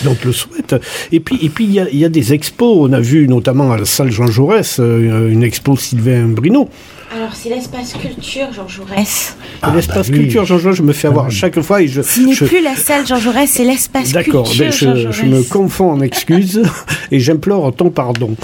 Donc 0.04 0.24
le 0.24 0.32
souhaite. 0.32 0.74
Et 1.12 1.20
puis, 1.20 1.38
et 1.42 1.48
puis 1.48 1.64
il 1.64 1.72
y, 1.72 1.80
a, 1.80 1.88
il 1.90 1.98
y 1.98 2.04
a 2.04 2.08
des 2.08 2.32
expos. 2.32 2.76
On 2.88 2.92
a 2.92 3.00
vu 3.00 3.28
notamment 3.28 3.72
à 3.72 3.78
la 3.78 3.84
salle 3.84 4.10
Jean 4.10 4.26
Jaurès 4.26 4.78
euh, 4.80 5.28
une 5.30 5.42
expo 5.42 5.76
Sylvain 5.76 6.24
Brino. 6.26 6.68
Alors, 7.12 7.34
c'est 7.34 7.48
l'espace 7.48 7.94
culture 7.94 8.52
Jean 8.54 8.68
Jaurès. 8.68 9.36
Ah, 9.62 9.72
L'espace 9.74 10.08
bah 10.10 10.14
oui. 10.16 10.20
culture 10.24 10.44
Jean 10.44 10.58
Jaurès, 10.58 10.76
je 10.76 10.82
me 10.82 10.92
fais 10.92 11.08
avoir 11.08 11.26
à 11.26 11.30
chaque 11.30 11.60
fois 11.60 11.82
et 11.82 11.88
je. 11.88 12.02
Ce 12.02 12.20
n'est 12.20 12.32
je- 12.34 12.44
plus 12.44 12.62
la 12.62 12.76
salle 12.76 13.04
Jean 13.04 13.16
Jaurès, 13.16 13.50
c'est 13.50 13.64
l'espace 13.64 14.12
D'accord, 14.12 14.44
culture 14.48 14.92
ben, 14.94 14.96
Jean 14.96 15.10
je, 15.10 15.24
me 15.24 15.42
confonds 15.42 15.90
en 15.90 16.00
excuses 16.02 16.62
et 17.10 17.18
j'implore 17.18 17.74
ton 17.74 17.90
pardon. 17.90 18.36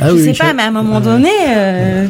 Ah 0.00 0.08
je 0.08 0.14
oui, 0.14 0.24
sais 0.24 0.34
je- 0.34 0.38
pas, 0.40 0.52
mais 0.52 0.64
à 0.64 0.66
un 0.66 0.70
moment 0.72 1.00
donné, 1.00 1.28
euh, 1.48 2.06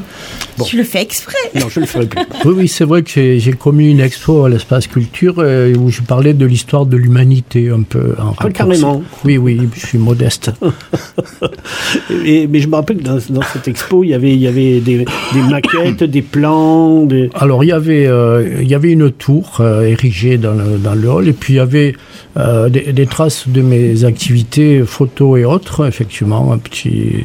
Tu 0.67 0.77
le 0.77 0.85
fais 0.85 1.03
exprès. 1.03 1.35
Non, 1.55 1.69
je 1.69 1.81
le 1.81 1.87
ferai 1.87 2.07
plus. 2.07 2.21
Oui, 2.45 2.55
oui, 2.57 2.69
c'est 2.69 2.85
vrai 2.85 3.03
que 3.03 3.39
j'ai 3.39 3.53
commis 3.53 3.91
une 3.91 4.01
expo 4.01 4.45
à 4.45 4.49
l'espace 4.49 4.87
culture 4.87 5.37
euh, 5.39 5.75
où 5.77 5.91
je 5.91 6.03
parlais 6.03 6.35
de 6.35 6.45
l'histoire 6.47 6.87
de 6.87 6.97
l'humanité 6.97 7.71
un 7.71 7.83
peu 7.83 8.15
en 8.19 8.35
Ah, 8.39 8.51
carrément. 8.51 9.03
Oui, 9.25 9.39
oui, 9.39 9.61
je 9.75 9.87
suis 9.87 9.99
modeste. 9.99 10.51
Et- 12.25 12.47
mais 12.47 12.61
je 12.61 12.69
me 12.69 12.75
rappelle 12.77 12.99
que 12.99 13.03
dans, 13.05 13.19
dans 13.31 13.43
cette 13.53 13.69
expo, 13.69 14.05
il 14.05 14.09
y 14.11 14.15
avait, 14.15 14.33
il 14.33 14.41
y 14.41 14.47
avait 14.47 14.81
des, 14.81 14.99
des 15.33 15.43
maquettes, 15.51 16.05
des 16.05 16.23
plans. 16.23 17.05
Des... 17.05 17.31
Alors, 17.35 17.65
il 17.65 17.69
y 17.69 17.73
avait, 17.73 18.07
euh, 18.07 18.59
il 18.61 18.69
y 18.69 18.75
avait 18.75 18.93
une 18.93 19.11
tour 19.11 19.59
euh, 19.61 19.83
érigée 19.83 20.39
dans 20.39 20.55
le, 20.55 20.79
dans 20.79 20.95
le 20.95 21.09
hall, 21.09 21.29
et 21.29 21.33
puis 21.33 21.55
il 21.55 21.57
y 21.57 21.61
avait 21.61 21.95
euh, 22.37 22.69
des, 22.69 22.93
des 22.93 23.07
traces 23.07 23.49
de 23.49 23.61
mes 23.63 24.05
activités, 24.05 24.83
photos 24.85 25.39
et 25.41 25.45
autres, 25.45 25.87
effectivement, 25.87 26.53
un 26.53 26.59
petit, 26.59 27.25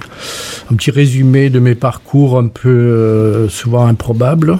un 0.71 0.75
petit 0.75 0.91
résumé 0.91 1.49
de 1.49 1.59
mes 1.59 1.75
parcours 1.75 2.37
un 2.37 2.47
peu 2.47 2.69
euh, 2.69 3.16
souvent 3.49 3.85
improbables. 3.85 4.57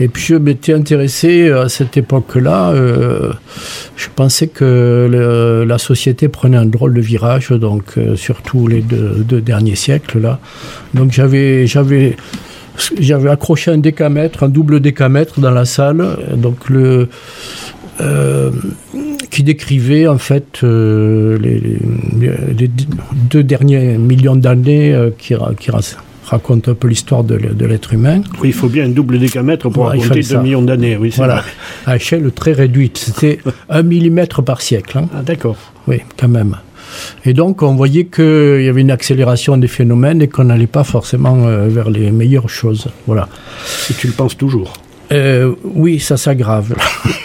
Et 0.00 0.08
puis 0.08 0.22
je 0.22 0.34
m'étais 0.36 0.74
intéressé 0.74 1.50
à 1.50 1.68
cette 1.68 1.96
époque-là, 1.96 2.70
euh, 2.70 3.32
je 3.96 4.06
pensais 4.14 4.46
que 4.46 5.64
la 5.66 5.78
société 5.78 6.28
prenait 6.28 6.56
un 6.56 6.66
drôle 6.66 6.94
de 6.94 7.00
virage, 7.00 7.50
donc 7.50 7.98
euh, 7.98 8.14
surtout 8.14 8.68
les 8.68 8.80
deux, 8.80 9.40
derniers 9.40 9.74
siècles 9.74 10.20
là. 10.20 10.38
Donc 10.94 11.10
j'avais 11.10 11.66
j'avais 11.66 12.16
j'avais 13.00 13.28
accroché 13.28 13.72
un 13.72 13.78
décamètre, 13.78 14.44
un 14.44 14.48
double 14.48 14.78
décamètre 14.78 15.40
dans 15.40 15.50
la 15.50 15.64
salle, 15.64 16.00
euh, 16.00 16.36
donc 16.36 16.68
le 16.68 17.08
euh, 18.00 18.52
qui 19.30 19.42
décrivait 19.42 20.06
en 20.06 20.18
fait 20.18 20.60
euh, 20.62 21.36
les, 21.38 22.70
deux 23.30 23.42
derniers 23.42 23.98
millions 23.98 24.36
d'années 24.36 24.94
euh, 24.94 25.10
qui, 25.16 25.34
qui 25.58 25.70
ra- 26.30 26.36
racontent 26.36 26.70
un 26.70 26.74
peu 26.74 26.88
l'histoire 26.88 27.24
de, 27.24 27.36
de 27.38 27.66
l'être 27.66 27.92
humain. 27.92 28.22
Oui, 28.40 28.48
il 28.48 28.52
faut 28.52 28.68
bien 28.68 28.84
un 28.84 28.88
double 28.88 29.18
décamètre 29.18 29.68
pour 29.70 29.82
Ouais, 29.84 29.88
raconter 29.90 30.08
fallait 30.08 30.20
2 30.22 30.26
ça. 30.28 30.40
millions 30.42 30.62
d'années. 30.62 30.96
Oui, 30.96 31.12
Voilà, 31.16 31.42
à 31.86 31.96
échelle 31.96 32.30
très 32.32 32.52
réduite. 32.52 32.98
C'était 32.98 33.38
un 33.68 33.82
millimètre 33.82 34.42
par 34.42 34.60
siècle. 34.60 34.98
hein. 34.98 35.08
Ah, 35.14 35.22
d'accord. 35.22 35.56
Oui, 35.86 35.98
quand 36.18 36.28
même. 36.28 36.56
Et 37.24 37.34
donc, 37.34 37.62
on 37.62 37.74
voyait 37.74 38.06
qu'il 38.06 38.62
y 38.62 38.68
avait 38.68 38.80
une 38.80 38.90
accélération 38.90 39.56
des 39.58 39.68
phénomènes 39.68 40.22
et 40.22 40.28
qu'on 40.28 40.44
n'allait 40.44 40.66
pas 40.66 40.84
forcément 40.84 41.46
euh, 41.46 41.68
vers 41.68 41.90
les 41.90 42.10
meilleures 42.10 42.48
choses. 42.48 42.88
Voilà. 43.06 43.28
Et 43.90 43.94
tu 43.94 44.06
le 44.06 44.14
penses 44.14 44.36
toujours. 44.36 44.72
Euh, 45.12 45.54
oui, 45.64 45.98
ça 46.00 46.16
s'aggrave. 46.16 46.74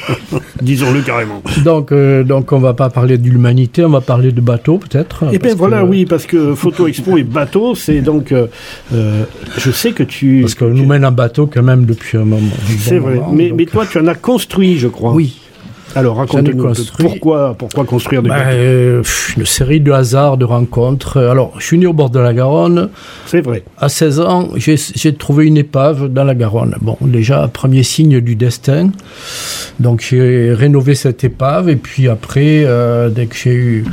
Disons-le 0.61 1.01
carrément. 1.01 1.41
donc, 1.65 1.91
euh, 1.91 2.23
donc, 2.23 2.51
on 2.53 2.59
va 2.59 2.73
pas 2.73 2.89
parler 2.89 3.17
de 3.17 3.27
l'humanité, 3.29 3.83
on 3.83 3.89
va 3.89 3.99
parler 4.01 4.31
de 4.31 4.39
bateaux, 4.41 4.77
peut-être. 4.77 5.25
Et 5.25 5.37
bien 5.37 5.39
parce 5.39 5.55
voilà, 5.55 5.81
que- 5.81 5.87
oui, 5.87 6.05
parce 6.05 6.25
que 6.25 6.55
Photo 6.55 6.87
Expo 6.87 7.17
et 7.17 7.23
bateau, 7.23 7.75
c'est 7.75 8.01
donc. 8.01 8.31
euh, 8.31 8.47
euh, 8.93 9.23
je 9.57 9.71
sais 9.71 9.91
que 9.91 10.03
tu. 10.03 10.39
Parce 10.41 10.55
qu'on 10.55 10.69
nous 10.69 10.85
mène 10.85 11.05
en 11.05 11.11
bateau 11.11 11.47
quand 11.47 11.63
même 11.63 11.85
depuis 11.85 12.17
un 12.17 12.25
moment. 12.25 12.37
un 12.37 12.71
bon 12.73 12.79
C'est 12.79 12.99
vrai. 12.99 13.15
moment, 13.15 13.31
mais, 13.33 13.49
donc- 13.49 13.57
mais 13.57 13.65
toi, 13.65 13.85
tu 13.89 13.97
en 13.99 14.07
as 14.07 14.15
construit, 14.15 14.77
je 14.77 14.87
crois. 14.87 15.13
Oui. 15.13 15.39
Alors, 15.95 16.25
construit. 16.25 17.05
pourquoi, 17.07 17.55
pourquoi 17.57 17.85
construire 17.85 18.23
des 18.23 18.29
bateaux. 18.29 18.43
euh, 18.51 19.03
une 19.37 19.45
série 19.45 19.79
de 19.79 19.91
hasards, 19.91 20.37
de 20.37 20.45
rencontres. 20.45 21.17
Alors, 21.19 21.53
je 21.59 21.65
suis 21.65 21.77
né 21.77 21.85
au 21.85 21.93
bord 21.93 22.09
de 22.09 22.19
la 22.19 22.33
Garonne. 22.33 22.89
C'est 23.25 23.41
vrai. 23.41 23.63
À 23.77 23.89
16 23.89 24.19
ans, 24.19 24.49
j'ai 24.55 25.13
trouvé 25.15 25.45
une 25.45 25.57
épave 25.57 26.07
dans 26.11 26.23
la 26.23 26.35
Garonne. 26.35 26.75
Bon, 26.81 26.97
déjà, 27.01 27.47
premier 27.47 27.83
signe 27.83 28.19
du 28.21 28.35
destin. 28.35 28.89
Donc, 29.79 30.05
j'ai 30.09 30.53
rénové 30.53 30.95
cette 30.95 31.23
épave. 31.23 31.69
Et 31.69 31.75
puis 31.75 32.07
après, 32.07 32.63
euh, 32.65 33.09
dès 33.09 33.25
que 33.27 33.35
j'ai 33.35 33.53
eu 33.53 33.85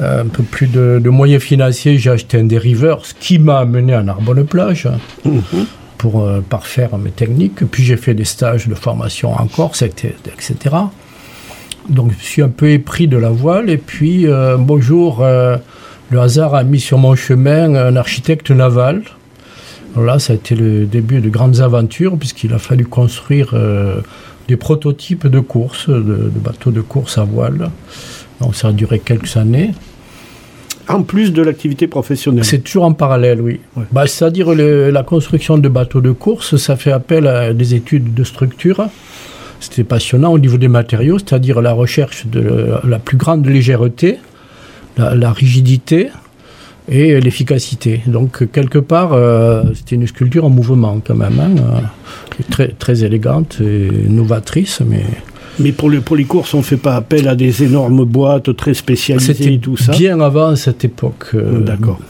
euh, 0.00 0.22
un 0.22 0.26
peu 0.26 0.42
plus 0.42 0.66
de, 0.66 1.00
de 1.02 1.10
moyens 1.10 1.42
financiers, 1.42 1.98
j'ai 1.98 2.10
acheté 2.10 2.38
un 2.38 2.44
dériveur, 2.44 3.04
ce 3.06 3.14
qui 3.18 3.38
m'a 3.38 3.58
amené 3.58 3.94
à 3.94 4.02
Narbonne-Plage 4.02 4.88
pour 5.98 6.22
euh, 6.22 6.40
parfaire 6.40 6.96
mes 6.98 7.10
techniques. 7.10 7.64
Puis 7.70 7.84
j'ai 7.84 7.96
fait 7.96 8.14
des 8.14 8.24
stages 8.24 8.68
de 8.68 8.74
formation 8.74 9.32
en 9.32 9.46
Corse, 9.46 9.82
etc. 9.82 10.14
Donc, 11.90 12.12
je 12.18 12.24
suis 12.24 12.40
un 12.40 12.48
peu 12.48 12.70
épris 12.70 13.08
de 13.08 13.16
la 13.16 13.30
voile. 13.30 13.68
Et 13.68 13.76
puis, 13.76 14.26
euh, 14.26 14.54
un 14.54 14.58
beau 14.58 14.80
jour, 14.80 15.22
euh, 15.22 15.56
le 16.10 16.20
hasard 16.20 16.54
a 16.54 16.62
mis 16.62 16.80
sur 16.80 16.98
mon 16.98 17.16
chemin 17.16 17.74
un 17.74 17.96
architecte 17.96 18.50
naval. 18.50 19.02
Alors 19.94 20.06
là, 20.06 20.18
ça 20.20 20.32
a 20.32 20.36
été 20.36 20.54
le 20.54 20.86
début 20.86 21.20
de 21.20 21.28
grandes 21.28 21.60
aventures, 21.60 22.16
puisqu'il 22.16 22.52
a 22.52 22.58
fallu 22.58 22.86
construire 22.86 23.50
euh, 23.54 24.00
des 24.46 24.56
prototypes 24.56 25.26
de 25.26 25.40
course, 25.40 25.88
de, 25.88 26.00
de 26.00 26.38
bateaux 26.42 26.70
de 26.70 26.80
course 26.80 27.18
à 27.18 27.24
voile. 27.24 27.70
Donc, 28.40 28.54
ça 28.54 28.68
a 28.68 28.72
duré 28.72 29.00
quelques 29.00 29.36
années. 29.36 29.72
En 30.88 31.02
plus 31.02 31.32
de 31.32 31.42
l'activité 31.42 31.88
professionnelle. 31.88 32.44
C'est 32.44 32.60
toujours 32.60 32.84
en 32.84 32.92
parallèle, 32.92 33.40
oui. 33.40 33.60
Ouais. 33.76 33.84
Bah, 33.92 34.06
C'est-à-dire 34.06 34.52
la 34.54 35.02
construction 35.02 35.58
de 35.58 35.68
bateaux 35.68 36.00
de 36.00 36.10
course, 36.12 36.56
ça 36.56 36.76
fait 36.76 36.92
appel 36.92 37.26
à 37.26 37.52
des 37.52 37.74
études 37.74 38.14
de 38.14 38.24
structure. 38.24 38.88
C'était 39.60 39.84
passionnant 39.84 40.32
au 40.32 40.38
niveau 40.38 40.56
des 40.56 40.68
matériaux, 40.68 41.18
c'est-à-dire 41.18 41.60
la 41.60 41.72
recherche 41.72 42.26
de 42.26 42.72
la 42.84 42.98
plus 42.98 43.16
grande 43.16 43.46
légèreté, 43.46 44.18
la, 44.96 45.14
la 45.14 45.32
rigidité 45.32 46.08
et 46.88 47.20
l'efficacité. 47.20 48.00
Donc 48.06 48.50
quelque 48.50 48.78
part, 48.78 49.12
euh, 49.12 49.62
c'était 49.74 49.96
une 49.96 50.06
sculpture 50.06 50.44
en 50.44 50.50
mouvement 50.50 51.00
quand 51.06 51.14
même, 51.14 51.38
hein, 51.38 51.50
euh, 51.58 52.42
très, 52.50 52.68
très 52.68 53.04
élégante 53.04 53.58
et 53.60 53.88
novatrice, 54.08 54.80
mais 54.84 55.04
Mais 55.58 55.72
pour, 55.72 55.90
le, 55.90 56.00
pour 56.00 56.16
les 56.16 56.24
courses, 56.24 56.54
on 56.54 56.58
ne 56.58 56.62
fait 56.62 56.78
pas 56.78 56.96
appel 56.96 57.28
à 57.28 57.34
des 57.34 57.62
énormes 57.62 58.04
boîtes 58.04 58.56
très 58.56 58.74
spécialisées 58.74 59.54
et 59.54 59.58
tout 59.58 59.76
ça? 59.76 59.92
bien 59.92 60.20
avant 60.20 60.56
cette 60.56 60.84
époque 60.84 61.26
euh, 61.34 61.60
D'accord. 61.60 62.00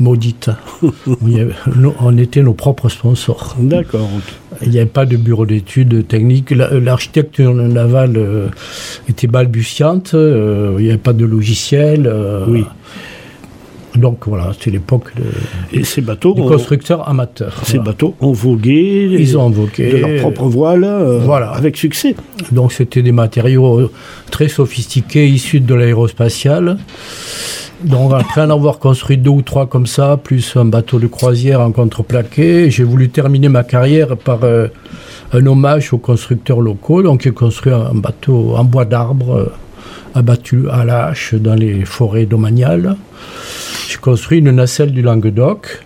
Maudite. 0.00 0.50
on 2.00 2.18
était 2.18 2.42
nos 2.42 2.54
propres 2.54 2.88
sponsors. 2.88 3.56
D'accord. 3.58 4.08
Il 4.62 4.70
n'y 4.70 4.78
avait 4.78 4.86
pas 4.86 5.06
de 5.06 5.16
bureau 5.16 5.46
d'études 5.46 6.06
techniques. 6.06 6.50
La- 6.50 6.70
L'architecture 6.78 7.54
navale 7.54 8.16
euh, 8.16 8.46
était 9.08 9.26
balbutiante. 9.26 10.12
euh, 10.14 10.74
il 10.78 10.84
n'y 10.84 10.90
avait 10.90 10.98
pas 10.98 11.12
de 11.12 11.24
logiciel. 11.24 12.06
euh, 12.06 12.44
Oui. 12.48 12.64
Donc 13.94 14.26
voilà, 14.26 14.52
c'était 14.54 14.70
l'époque 14.70 15.12
de- 15.16 15.78
Et 15.78 15.84
ces 15.84 16.00
bateaux, 16.00 16.32
du 16.32 16.40
ont, 16.40 16.48
constructeur 16.48 17.06
amateur. 17.10 17.52
ces 17.64 17.76
Voilà. 17.76 17.90
bateaux 17.90 18.14
ont 18.22 18.32
vogué 18.32 19.16
Ils 19.18 19.36
ont 19.36 19.46
invoqué. 19.46 19.90
de 19.92 19.96
leur 19.98 20.20
propre 20.22 20.44
voile 20.46 20.84
euh, 20.84 21.18
Voilà. 21.18 21.50
avec 21.50 21.76
succès. 21.76 22.14
Donc 22.52 22.72
c'était 22.72 23.02
des 23.02 23.12
matériaux 23.12 23.80
euh, 23.80 23.90
très 24.30 24.48
sophistiqués 24.48 25.28
issus 25.28 25.60
de 25.60 25.74
l'aérospatiale. 25.74 26.78
Donc 27.84 28.12
après 28.12 28.42
en 28.42 28.50
avoir 28.50 28.78
construit 28.78 29.16
deux 29.16 29.30
ou 29.30 29.42
trois 29.42 29.66
comme 29.66 29.86
ça, 29.86 30.16
plus 30.16 30.56
un 30.56 30.64
bateau 30.64 30.98
de 30.98 31.06
croisière 31.06 31.60
en 31.60 31.72
contreplaqué, 31.72 32.70
j'ai 32.70 32.84
voulu 32.84 33.08
terminer 33.08 33.48
ma 33.48 33.64
carrière 33.64 34.16
par 34.16 34.44
euh, 34.44 34.68
un 35.32 35.44
hommage 35.46 35.92
aux 35.92 35.98
constructeurs 35.98 36.60
locaux. 36.60 37.02
Donc 37.02 37.22
j'ai 37.22 37.32
construit 37.32 37.72
un 37.72 37.94
bateau 37.94 38.54
en 38.56 38.64
bois 38.64 38.84
d'arbre 38.84 39.36
euh, 39.36 39.52
abattu 40.14 40.68
à 40.70 40.84
la 40.84 41.06
hache 41.06 41.34
dans 41.34 41.54
les 41.54 41.84
forêts 41.84 42.26
domaniales. 42.26 42.96
J'ai 43.88 43.98
construit 43.98 44.38
une 44.38 44.52
nacelle 44.52 44.92
du 44.92 45.02
Languedoc, 45.02 45.84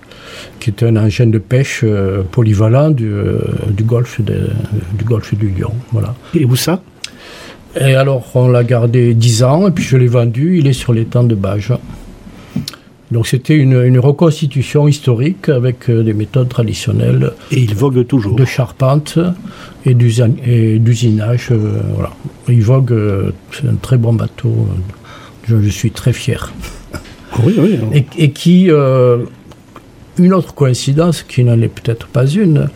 qui 0.60 0.70
est 0.70 0.82
un 0.82 0.96
engin 0.96 1.26
de 1.26 1.38
pêche 1.38 1.80
euh, 1.82 2.22
polyvalent 2.30 2.90
du, 2.90 3.10
golfe 3.84 4.20
du 4.20 5.04
golfe 5.04 5.34
du. 5.34 5.54
Voilà. 5.92 6.14
Et 6.34 6.44
où 6.44 6.56
ça? 6.56 6.82
Et 7.78 7.94
alors, 7.94 8.24
on 8.34 8.48
l'a 8.48 8.64
gardé 8.64 9.14
10 9.14 9.42
ans, 9.42 9.68
et 9.68 9.70
puis 9.70 9.84
je 9.84 9.96
l'ai 9.96 10.06
vendu, 10.06 10.58
il 10.58 10.66
est 10.66 10.72
sur 10.72 10.92
l'étang 10.92 11.24
de 11.24 11.34
Bage. 11.34 11.72
Donc 13.12 13.28
c'était 13.28 13.54
une, 13.54 13.80
une 13.84 14.00
reconstitution 14.00 14.88
historique 14.88 15.48
avec 15.48 15.88
euh, 15.88 16.02
des 16.02 16.12
méthodes 16.12 16.48
traditionnelles 16.48 17.30
Et 17.52 17.60
il 17.60 17.72
vogue 17.74 18.04
toujours. 18.06 18.34
de 18.34 18.44
charpente 18.44 19.18
et 19.84 19.94
d'usin- 19.94 20.34
et 20.44 20.80
d'usinage. 20.80 21.48
euh, 21.52 21.80
voilà. 21.94 22.10
Il 22.48 22.62
vogue, 22.64 22.92
euh, 22.92 23.30
c'est 23.52 23.68
un 23.68 23.76
très 23.80 23.96
bon 23.96 24.12
bateau, 24.12 24.66
je, 25.46 25.60
je 25.62 25.68
suis 25.68 25.92
très 25.92 26.12
fier. 26.12 26.52
Oui, 27.44 27.54
oui. 27.58 27.78
Et, 27.92 28.06
et 28.24 28.30
qui, 28.32 28.70
euh, 28.72 29.18
une 30.18 30.32
autre 30.34 30.52
coïncidence 30.54 31.22
qui 31.22 31.44
n'en 31.44 31.60
est 31.60 31.68
peut-être 31.68 32.08
pas 32.08 32.26
une, 32.26 32.68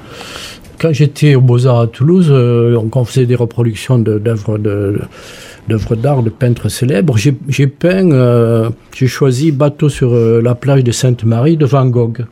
quand 0.81 0.93
j'étais 0.93 1.35
au 1.35 1.43
Beaux-Arts 1.43 1.81
à 1.81 1.87
Toulouse, 1.87 2.29
euh, 2.31 2.81
on 2.93 3.05
faisait 3.05 3.27
des 3.27 3.35
reproductions 3.35 3.99
d'œuvres 3.99 4.57
d'art 4.59 6.23
de 6.23 6.31
peintres 6.31 6.71
célèbres. 6.71 7.17
J'ai 7.19 7.67
peint, 7.67 8.11
euh, 8.11 8.71
j'ai 8.95 9.07
choisi 9.07 9.53
Bateau 9.53 9.91
sur 9.91 10.15
euh, 10.15 10.41
la 10.43 10.55
plage 10.55 10.83
de 10.83 10.91
Sainte-Marie 10.91 11.59
de 11.59 11.67
Van 11.67 11.85
Gogh. 11.87 12.25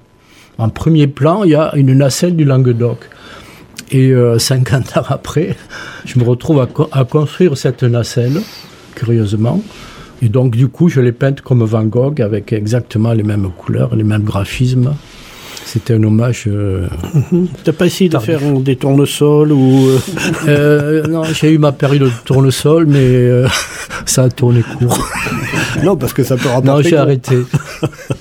En 0.57 0.71
premier 0.71 1.07
plan, 1.07 1.45
il 1.45 1.51
y 1.51 1.55
a 1.55 1.77
une 1.77 1.93
nacelle 1.93 2.37
du 2.37 2.45
Languedoc. 2.45 2.99
Et 3.91 4.13
euh, 4.13 4.39
50 4.39 4.97
ans 4.97 5.05
après, 5.11 5.55
je 6.07 6.19
me 6.19 6.25
retrouve 6.25 6.61
à, 6.61 6.69
à 6.93 7.05
construire 7.05 7.57
cette 7.59 7.83
nacelle, 7.83 8.41
curieusement. 8.95 9.63
Et 10.23 10.31
donc, 10.31 10.57
du 10.57 10.69
coup, 10.69 10.89
je 10.89 11.01
l'ai 11.01 11.13
peinte 11.13 11.43
comme 11.43 11.63
Van 11.63 11.85
Gogh, 11.85 12.23
avec 12.23 12.55
exactement 12.55 13.13
les 13.13 13.23
mêmes 13.23 13.51
couleurs, 13.51 13.95
les 13.95 14.05
mêmes 14.05 14.25
graphismes. 14.25 14.95
C'était 15.71 15.95
un 15.95 16.03
hommage. 16.03 16.45
euh, 16.47 16.87
T'as 17.63 17.73
pas 17.73 17.85
essayé 17.85 18.09
de 18.09 18.19
faire 18.19 18.41
des 18.61 18.77
tournesols 18.77 19.53
ou 19.53 19.89
euh, 19.91 19.99
euh, 20.49 21.07
non, 21.07 21.25
j'ai 21.25 21.53
eu 21.53 21.59
ma 21.59 21.73
période 21.73 22.05
de 22.05 22.11
tournesol, 22.25 22.87
mais 22.87 22.97
euh, 22.99 23.47
ça 24.07 24.23
a 24.25 24.29
tourné 24.31 24.63
court. 24.63 24.99
non 25.85 25.95
parce 25.95 26.15
que 26.15 26.23
ça 26.25 26.37
peut 26.37 26.49
Non, 26.49 26.55
rapporter. 26.55 26.83
j'ai 26.85 26.91
quoi. 26.93 27.01
arrêté. 27.01 27.37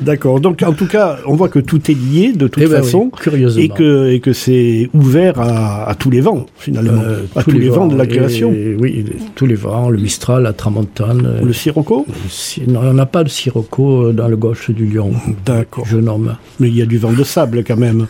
D'accord. 0.00 0.40
Donc, 0.40 0.62
en 0.62 0.72
tout 0.72 0.86
cas, 0.86 1.18
on 1.26 1.34
voit 1.34 1.48
que 1.48 1.58
tout 1.58 1.90
est 1.90 1.94
lié 1.94 2.32
de 2.32 2.48
toute 2.48 2.62
Eh 2.62 2.66
ben 2.68 2.82
façon. 2.82 3.10
oui, 3.12 3.20
curieusement. 3.20 3.62
Et 3.62 3.68
que, 3.68 4.10
et 4.10 4.20
que 4.20 4.32
c'est 4.32 4.88
ouvert 4.94 5.40
à, 5.40 5.88
à 5.88 5.94
tous 5.94 6.10
les 6.10 6.20
vents, 6.20 6.46
finalement. 6.58 7.02
Euh, 7.02 7.22
à 7.36 7.42
tous, 7.42 7.50
les, 7.52 7.68
vents 7.68 7.86
de 7.86 7.96
la 7.96 8.06
création. 8.06 8.52
Et- 8.52 8.76
oui, 8.78 9.04
tous 9.34 9.46
les 9.46 9.54
vents, 9.54 9.90
le 9.90 9.98
Mistral, 9.98 10.42
la 10.42 10.52
Tramontane. 10.52 11.24
euh, 11.26 11.44
Le 11.44 11.52
sirocco 11.52 12.04
le 12.08 12.14
si- 12.28 12.62
non, 12.68 12.80
on 12.82 12.94
n'a 12.94 13.06
pas 13.06 13.24
de 13.24 13.28
sirocco 13.28 14.06
euh, 14.08 14.12
dans 14.12 14.28
le 14.28 14.36
gauche 14.36 14.70
du 14.70 14.86
Lyon. 14.86 15.12
D'accord. 15.44 15.86
Jeune 15.86 16.08
homme. 16.08 16.36
Mais 16.60 16.68
il 16.68 16.76
y 16.76 16.82
a 16.82 16.86
du 16.86 16.98
vent 16.98 17.12
de 17.12 17.24
sable 17.24 17.64
quand 17.64 17.76
même. 17.76 18.06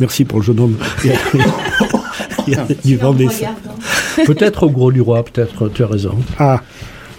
Merci 0.00 0.24
pour 0.24 0.40
le 0.40 0.44
jeune 0.44 0.60
homme. 0.60 0.76
Il 1.04 1.10
y 1.10 1.14
a, 1.14 1.18
il 2.46 2.54
y 2.54 2.56
a 2.56 2.66
du 2.84 2.96
vent 2.96 3.12
des 3.12 3.28
sables. 3.28 3.56
Peut-être 4.24 4.62
au 4.64 4.70
Gros 4.70 4.92
du 4.92 5.00
Roi, 5.00 5.24
peut-être, 5.24 5.68
tu 5.68 5.82
as 5.82 5.86
raison. 5.88 6.12
Ah, 6.38 6.62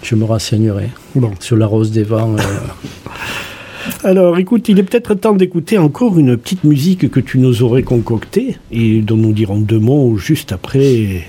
Je 0.02 0.14
me 0.14 0.24
renseignerai 0.24 0.90
bon. 1.14 1.32
sur 1.40 1.56
la 1.56 1.66
rose 1.66 1.90
des 1.90 2.02
vents. 2.04 2.34
euh, 2.36 2.42
Alors 4.04 4.38
écoute, 4.38 4.68
il 4.68 4.78
est 4.78 4.82
peut-être 4.82 5.14
temps 5.14 5.34
d'écouter 5.34 5.78
encore 5.78 6.18
une 6.18 6.36
petite 6.36 6.64
musique 6.64 7.10
que 7.10 7.20
tu 7.20 7.38
nous 7.38 7.62
aurais 7.62 7.82
concoctée 7.82 8.56
et 8.70 9.00
dont 9.00 9.16
nous 9.16 9.32
dirons 9.32 9.58
deux 9.60 9.78
mots 9.78 10.16
juste 10.16 10.52
après. 10.52 11.24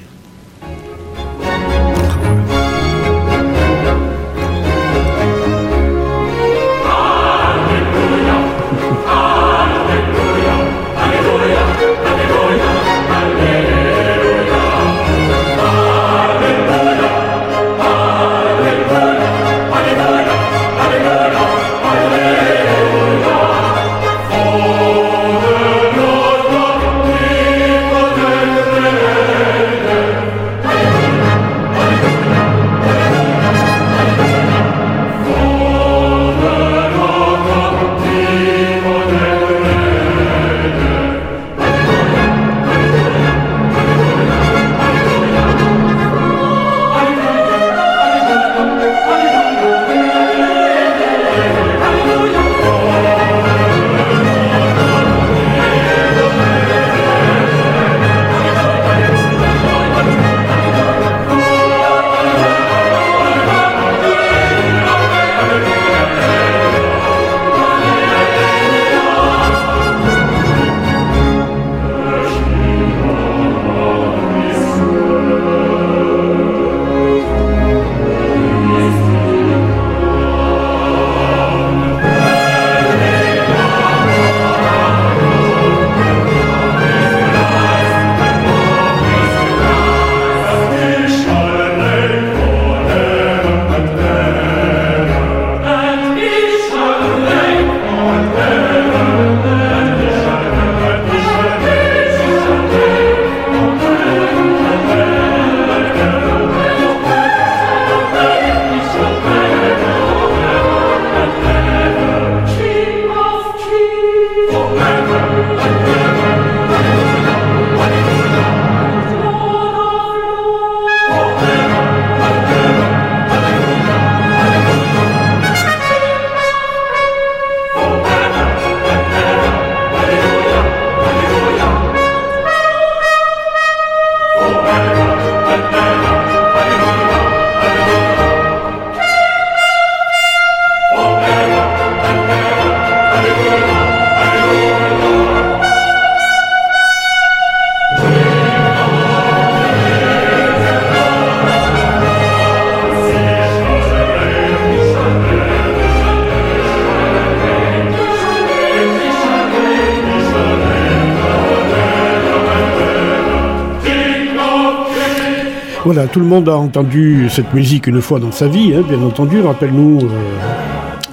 Voilà, 165.99 166.13
tout 166.13 166.21
le 166.21 166.27
monde 166.27 166.47
a 166.47 166.55
entendu 166.55 167.27
cette 167.29 167.53
musique 167.53 167.87
une 167.87 167.99
fois 168.01 168.19
dans 168.21 168.31
sa 168.31 168.47
vie, 168.47 168.73
hein, 168.73 168.83
bien 168.87 169.01
entendu. 169.01 169.41
Rappelle-nous. 169.41 169.99
euh, 170.03 170.07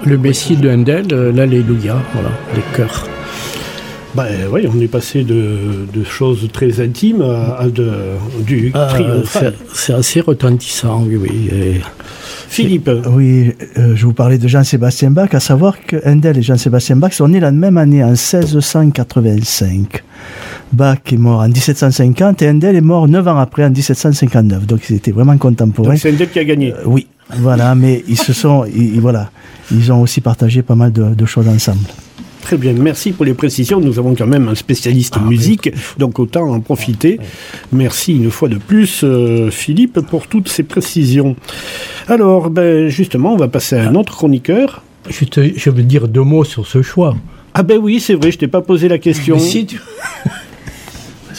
le 0.04 0.16
Messie 0.16 0.54
de 0.54 0.70
Handel, 0.70 1.06
euh, 1.10 1.32
l'Alléluia, 1.32 1.96
voilà, 2.14 2.28
les 2.54 2.62
chœurs. 2.72 3.08
bah, 4.14 4.26
oui, 4.52 4.68
on 4.72 4.80
est 4.80 4.86
passé 4.86 5.24
de, 5.24 5.56
de 5.92 6.04
choses 6.04 6.46
très 6.52 6.80
intimes 6.80 7.22
à, 7.22 7.62
à 7.62 7.66
de, 7.66 7.90
du 8.46 8.70
Ah, 8.74 8.86
triomphal. 8.90 9.54
c'est- 9.72 9.74
c'est 9.74 9.92
assez 9.92 10.20
retentissant, 10.20 11.02
oui. 11.04 11.16
oui. 11.20 11.48
et- 11.52 11.80
Philippe, 12.48 12.88
Oui, 13.10 13.54
euh, 13.78 13.96
je 13.96 14.06
vous 14.06 14.12
parlais 14.12 14.38
de 14.38 14.46
Jean-Sébastien 14.46 15.10
Bach, 15.10 15.30
à 15.34 15.40
savoir 15.40 15.80
que 15.84 15.96
Handel 16.08 16.38
et 16.38 16.42
Jean-Sébastien 16.42 16.94
Bach 16.94 17.12
sont 17.12 17.26
nés 17.26 17.40
la 17.40 17.50
même 17.50 17.76
année, 17.76 18.04
en 18.04 18.10
1685. 18.14 20.04
Bach 20.72 20.98
est 21.12 21.16
mort 21.16 21.40
en 21.40 21.48
1750 21.48 22.42
et 22.42 22.48
Handel 22.50 22.76
est 22.76 22.80
mort 22.80 23.08
9 23.08 23.28
ans 23.28 23.38
après, 23.38 23.64
en 23.64 23.70
1759. 23.70 24.66
Donc 24.66 24.80
ils 24.90 24.96
étaient 24.96 25.12
vraiment 25.12 25.36
contemporains. 25.38 25.96
c'est 25.96 26.12
Handel 26.12 26.30
qui 26.30 26.38
a 26.38 26.44
gagné. 26.44 26.72
Euh, 26.72 26.82
oui, 26.86 27.06
voilà, 27.38 27.74
mais 27.74 28.04
ils 28.08 28.18
se 28.18 28.32
sont, 28.32 28.64
ils, 28.74 29.00
voilà, 29.00 29.30
ils 29.72 29.92
ont 29.92 30.02
aussi 30.02 30.20
partagé 30.20 30.62
pas 30.62 30.74
mal 30.74 30.92
de, 30.92 31.14
de 31.14 31.26
choses 31.26 31.48
ensemble. 31.48 31.80
Très 32.42 32.56
bien, 32.58 32.74
merci 32.74 33.10
pour 33.10 33.24
les 33.24 33.34
précisions. 33.34 33.80
Nous 33.80 33.98
avons 33.98 34.14
quand 34.14 34.26
même 34.28 34.46
un 34.46 34.54
spécialiste 34.54 35.20
musique, 35.20 35.68
donc 35.98 36.20
autant 36.20 36.48
en 36.48 36.60
profiter. 36.60 37.18
Merci 37.72 38.14
une 38.14 38.30
fois 38.30 38.48
de 38.48 38.56
plus, 38.58 39.00
euh, 39.02 39.50
Philippe, 39.50 39.98
pour 40.08 40.28
toutes 40.28 40.48
ces 40.48 40.62
précisions. 40.62 41.34
Alors, 42.06 42.50
ben, 42.50 42.86
justement, 42.86 43.32
on 43.32 43.36
va 43.36 43.48
passer 43.48 43.76
à 43.76 43.88
un 43.88 43.96
autre 43.96 44.14
chroniqueur. 44.14 44.84
Je, 45.10 45.24
te- 45.24 45.58
je 45.58 45.70
veux 45.70 45.82
dire 45.82 46.06
deux 46.06 46.22
mots 46.22 46.44
sur 46.44 46.68
ce 46.68 46.82
choix. 46.82 47.16
Ah 47.52 47.64
ben 47.64 47.78
oui, 47.82 47.98
c'est 47.98 48.14
vrai, 48.14 48.30
je 48.30 48.38
t'ai 48.38 48.48
pas 48.48 48.60
posé 48.60 48.86
la 48.86 48.98
question. 48.98 49.36
Mais 49.36 49.42
si 49.42 49.66
tu- 49.66 49.80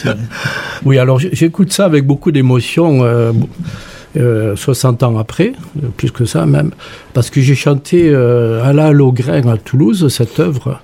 oui, 0.84 0.98
alors 0.98 1.18
j'écoute 1.18 1.72
ça 1.72 1.84
avec 1.84 2.06
beaucoup 2.06 2.30
d'émotion, 2.32 3.04
euh, 3.04 3.32
euh, 4.16 4.56
60 4.56 5.02
ans 5.02 5.18
après, 5.18 5.52
euh, 5.82 5.88
plus 5.96 6.10
que 6.10 6.24
ça 6.24 6.46
même, 6.46 6.70
parce 7.12 7.30
que 7.30 7.40
j'ai 7.40 7.54
chanté 7.54 8.08
euh, 8.08 8.64
à 8.64 8.92
Logrin 8.92 9.46
à 9.48 9.56
Toulouse, 9.58 10.08
cette 10.08 10.40
œuvre, 10.40 10.80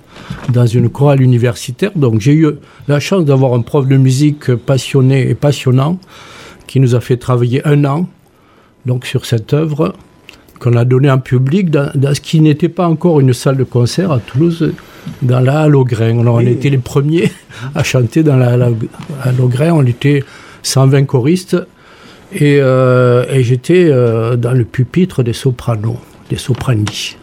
dans 0.49 0.65
une 0.65 0.89
chorale 0.89 1.21
universitaire. 1.21 1.91
Donc 1.95 2.21
j'ai 2.21 2.33
eu 2.33 2.47
la 2.87 2.99
chance 2.99 3.25
d'avoir 3.25 3.53
un 3.53 3.61
prof 3.61 3.87
de 3.87 3.97
musique 3.97 4.53
passionné 4.55 5.29
et 5.29 5.35
passionnant, 5.35 5.99
qui 6.67 6.79
nous 6.79 6.95
a 6.95 6.99
fait 6.99 7.17
travailler 7.17 7.65
un 7.67 7.83
an 7.85 8.07
donc, 8.85 9.05
sur 9.05 9.25
cette 9.25 9.53
œuvre 9.53 9.93
qu'on 10.59 10.75
a 10.75 10.85
donnée 10.85 11.09
en 11.11 11.19
public 11.19 11.69
dans, 11.69 11.89
dans 11.95 12.13
ce 12.13 12.21
qui 12.21 12.39
n'était 12.41 12.69
pas 12.69 12.87
encore 12.87 13.19
une 13.19 13.33
salle 13.33 13.57
de 13.57 13.63
concert 13.63 14.11
à 14.11 14.19
Toulouse, 14.19 14.73
dans 15.21 15.39
la 15.39 15.61
Halle 15.61 15.75
au 15.75 15.83
Grain. 15.85 16.17
On 16.25 16.39
était 16.39 16.69
les 16.69 16.77
premiers 16.77 17.31
à 17.75 17.83
chanter 17.83 18.23
dans 18.23 18.37
la 18.37 18.53
Halle 18.53 18.73
au- 19.41 19.47
Grain. 19.47 19.71
On 19.73 19.85
était 19.85 20.23
120 20.63 21.03
choristes 21.05 21.57
et, 22.33 22.57
euh, 22.59 23.23
et 23.31 23.43
j'étais 23.43 23.85
euh, 23.89 24.35
dans 24.35 24.53
le 24.53 24.63
pupitre 24.65 25.21
des 25.23 25.33
sopranos, 25.33 25.97
des 26.29 26.37
soprani. 26.37 27.15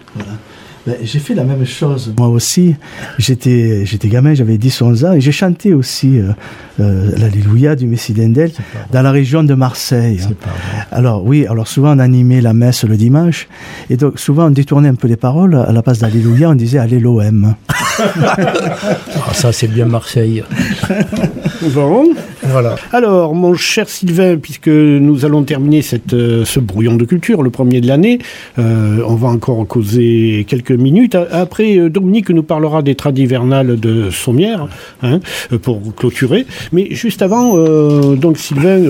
Ben, 0.84 0.96
j'ai 1.04 1.20
fait 1.20 1.34
la 1.34 1.44
même 1.44 1.64
chose. 1.64 2.12
Moi 2.18 2.26
aussi, 2.28 2.74
j'étais, 3.18 3.86
j'étais 3.86 4.08
gamin, 4.08 4.34
j'avais 4.34 4.56
10-11 4.56 5.06
ans, 5.06 5.12
et 5.12 5.20
j'ai 5.20 5.30
chanté 5.30 5.74
aussi 5.74 6.18
euh, 6.18 6.32
euh, 6.80 7.12
l'Alléluia 7.18 7.76
du 7.76 7.86
Messie 7.86 8.12
d'Endel 8.12 8.50
dans 8.92 9.02
la 9.02 9.12
région 9.12 9.44
de 9.44 9.54
Marseille. 9.54 10.20
hein. 10.28 10.32
Alors 10.90 11.24
oui, 11.24 11.46
alors 11.46 11.68
souvent 11.68 11.94
on 11.96 12.00
animait 12.00 12.40
la 12.40 12.52
messe 12.52 12.82
le 12.84 12.96
dimanche, 12.96 13.46
et 13.90 13.96
donc 13.96 14.18
souvent 14.18 14.46
on 14.46 14.50
détournait 14.50 14.88
un 14.88 14.96
peu 14.96 15.06
les 15.06 15.16
paroles. 15.16 15.54
À 15.54 15.70
la 15.70 15.82
place 15.82 16.00
d'Alléluia, 16.00 16.50
on 16.50 16.54
disait 16.56 16.78
Allez 16.78 16.98
l'OM. 16.98 17.54
Ah, 17.98 18.36
ça, 19.34 19.52
c'est 19.52 19.68
bien 19.68 19.84
Marseille. 19.86 20.42
Bon. 21.74 22.08
Alors, 22.92 23.34
mon 23.34 23.54
cher 23.54 23.88
Sylvain, 23.88 24.36
puisque 24.36 24.68
nous 24.68 25.24
allons 25.24 25.42
terminer 25.44 25.80
euh, 26.12 26.44
ce 26.44 26.60
brouillon 26.60 26.96
de 26.96 27.04
culture, 27.04 27.42
le 27.42 27.50
premier 27.50 27.80
de 27.80 27.86
l'année, 27.86 28.18
euh, 28.58 29.02
on 29.06 29.14
va 29.14 29.28
encore 29.28 29.66
causer 29.66 30.44
quelques 30.48 30.72
minutes. 30.72 31.14
Après, 31.14 31.78
euh, 31.78 31.88
Dominique 31.88 32.30
nous 32.30 32.42
parlera 32.42 32.82
des 32.82 32.94
trades 32.94 33.18
hivernales 33.18 33.78
de 33.78 34.10
Sommières, 34.10 34.68
hein, 35.02 35.20
pour 35.62 35.80
clôturer. 35.94 36.46
Mais 36.72 36.88
juste 36.90 37.22
avant, 37.22 37.56
donc 38.16 38.38
Sylvain, 38.38 38.82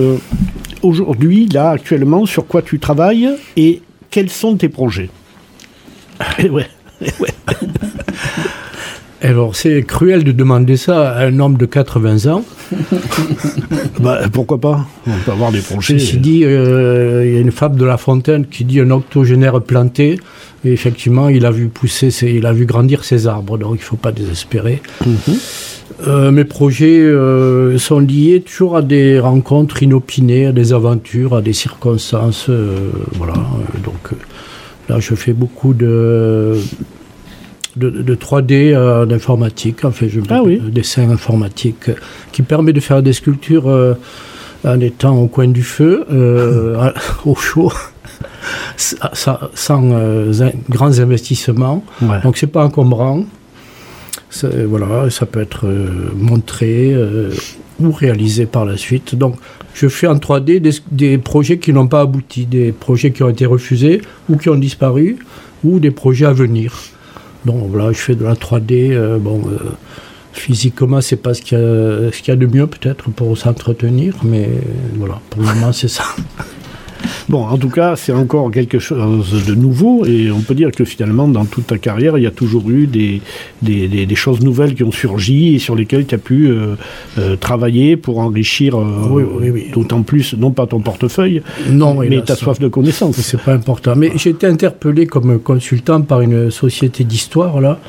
aujourd'hui, 0.81 1.47
là, 1.47 1.71
actuellement, 1.71 2.25
sur 2.25 2.47
quoi 2.47 2.61
tu 2.61 2.79
travailles 2.79 3.29
et 3.55 3.81
quels 4.09 4.29
sont 4.29 4.55
tes 4.55 4.69
projets? 4.69 5.09
Ouais, 6.39 6.67
ouais. 7.19 7.29
Alors, 9.23 9.55
c'est 9.55 9.83
cruel 9.83 10.23
de 10.25 10.33
demander 10.33 10.75
ça 10.75 11.11
à 11.11 11.25
un 11.25 11.39
homme 11.39 11.55
de 11.57 11.65
80 11.65 12.27
ans. 12.31 12.43
Bah, 14.01 14.19
pourquoi 14.33 14.59
pas? 14.59 14.85
On 15.07 15.11
peut 15.25 15.31
avoir 15.31 15.51
des 15.51 15.61
projets. 15.61 15.97
Ceci 15.97 16.17
dit, 16.17 16.41
euh, 16.43 17.23
il 17.25 17.33
y 17.33 17.37
a 17.37 17.39
une 17.39 17.51
fable 17.51 17.77
de 17.77 17.85
La 17.85 17.95
Fontaine 17.97 18.45
qui 18.45 18.65
dit 18.65 18.81
un 18.81 18.89
octogénaire 18.91 19.61
planté. 19.61 20.19
Et 20.65 20.73
effectivement, 20.73 21.29
il 21.29 21.45
a 21.45 21.51
vu 21.51 21.67
pousser, 21.69 22.11
ses- 22.11 22.31
il 22.31 22.45
a 22.45 22.51
vu 22.51 22.65
grandir 22.65 23.05
ses 23.05 23.27
arbres, 23.27 23.57
donc 23.57 23.75
il 23.75 23.79
ne 23.79 23.83
faut 23.83 23.95
pas 23.95 24.11
désespérer. 24.11 24.81
Mhm. 25.05 25.15
Euh, 26.07 26.31
mes 26.31 26.43
projets 26.43 26.99
euh, 26.99 27.77
sont 27.77 27.99
liés 27.99 28.41
toujours 28.45 28.75
à 28.75 28.81
des 28.81 29.19
rencontres 29.19 29.83
inopinées, 29.83 30.47
à 30.47 30.51
des 30.51 30.73
aventures, 30.73 31.35
à 31.35 31.41
des 31.41 31.53
circonstances. 31.53 32.49
voilà. 33.13 33.33
Donc 33.85 34.09
là, 34.89 34.99
je 34.99 35.15
fais 35.15 35.33
beaucoup 35.33 35.73
de, 35.73 36.57
de, 37.75 37.89
de 37.89 38.15
3D 38.15 38.73
euh, 38.73 39.05
d'informatique. 39.05 39.83
Enfin, 39.85 40.07
je 40.09 40.19
Ah 40.29 40.43
oui. 40.43 40.59
dessin 40.71 41.09
informatique 41.09 41.89
qui 42.31 42.41
permet 42.41 42.73
de 42.73 42.79
faire 42.79 43.01
des 43.03 43.13
sculptures 43.13 43.67
euh, 43.69 43.93
en 44.65 44.79
étant 44.79 45.17
au 45.17 45.27
coin 45.27 45.47
du 45.47 45.63
feu, 45.63 46.05
euh, 46.11 46.89
au 47.25 47.35
chaud. 47.35 47.71
sa- 48.77 49.11
sa- 49.13 49.49
Sans 49.55 49.83
euh, 49.91 50.31
in- 50.41 50.51
grands 50.69 50.99
investissements. 50.99 51.83
Ouais. 52.01 52.21
Donc 52.23 52.37
c'est 52.37 52.47
pas 52.47 52.63
encombrant. 52.65 53.25
Voilà, 54.67 55.09
ça 55.11 55.27
peut 55.27 55.41
être 55.41 55.67
euh, 55.67 56.09
montré 56.15 56.95
ou 57.79 57.91
réalisé 57.91 58.45
par 58.47 58.65
la 58.65 58.77
suite. 58.77 59.15
Donc 59.15 59.35
je 59.75 59.87
fais 59.87 60.07
en 60.07 60.15
3D 60.15 60.59
des, 60.59 60.71
des 60.91 61.17
projets 61.19 61.59
qui 61.59 61.71
n'ont 61.71 61.87
pas 61.87 62.01
abouti, 62.01 62.45
des 62.47 62.71
projets 62.71 63.11
qui 63.11 63.21
ont 63.23 63.29
été 63.29 63.45
refusés 63.45 64.01
ou 64.29 64.37
qui 64.37 64.49
ont 64.49 64.55
disparu, 64.55 65.17
ou 65.63 65.79
des 65.79 65.91
projets 65.91 66.25
à 66.25 66.33
venir. 66.33 66.73
Donc 67.45 67.69
voilà, 67.69 67.91
je 67.91 67.97
fais 67.97 68.15
de 68.15 68.23
la 68.23 68.35
3D. 68.35 68.91
euh, 68.91 69.17
bon, 69.17 69.41
euh, 69.47 69.57
physiquement, 70.33 71.01
c'est 71.01 71.17
pas 71.17 71.33
ce 71.33 71.41
qu'il 71.41 71.57
y, 71.57 72.21
qu'il 72.21 72.27
y 72.29 72.31
a 72.31 72.35
de 72.35 72.47
mieux 72.47 72.67
peut-être 72.67 73.09
pour 73.11 73.37
s'entretenir, 73.37 74.15
mais 74.23 74.49
voilà, 74.95 75.19
pour 75.29 75.41
le 75.41 75.47
moment 75.47 75.71
c'est 75.71 75.87
ça. 75.87 76.03
Bon, 77.29 77.43
en 77.45 77.57
tout 77.57 77.69
cas, 77.69 77.95
c'est 77.95 78.11
encore 78.11 78.51
quelque 78.51 78.79
chose 78.79 79.45
de 79.45 79.55
nouveau 79.55 80.05
et 80.05 80.29
on 80.31 80.41
peut 80.41 80.55
dire 80.55 80.71
que 80.71 80.83
finalement, 80.85 81.27
dans 81.27 81.45
toute 81.45 81.67
ta 81.67 81.77
carrière, 81.77 82.17
il 82.17 82.23
y 82.23 82.27
a 82.27 82.31
toujours 82.31 82.69
eu 82.69 82.85
des, 82.87 83.21
des, 83.61 83.87
des- 83.87 84.05
des 84.05 84.15
choses 84.15 84.41
nouvelles 84.41 84.75
qui 84.75 84.83
ont 84.83 84.91
surgi 84.91 85.55
et 85.55 85.59
sur 85.59 85.75
lesquelles 85.75 86.05
tu 86.05 86.15
as 86.15 86.17
pu 86.17 86.47
euh, 86.47 86.75
euh, 87.17 87.35
travailler 87.37 87.95
pour 87.97 88.19
enrichir 88.19 88.75
euh, 88.77 88.83
Oui, 89.09 89.23
oui, 89.39 89.49
oui. 89.51 89.65
d'autant 89.73 90.01
plus, 90.03 90.33
non 90.35 90.51
pas 90.51 90.67
ton 90.67 90.79
portefeuille, 90.81 91.41
Non, 91.69 91.93
mais 91.95 92.07
hélas. 92.07 92.25
ta 92.25 92.35
soif 92.35 92.59
de 92.59 92.67
connaissance. 92.67 93.15
C'est 93.17 93.41
pas 93.41 93.53
important. 93.53 93.93
Mais 93.95 94.11
j'ai 94.15 94.31
été 94.31 94.47
interpellé 94.47 95.05
comme 95.07 95.39
consultant 95.39 96.01
par 96.01 96.21
une 96.21 96.51
société 96.51 97.03
d'histoire, 97.03 97.61
là, 97.61 97.79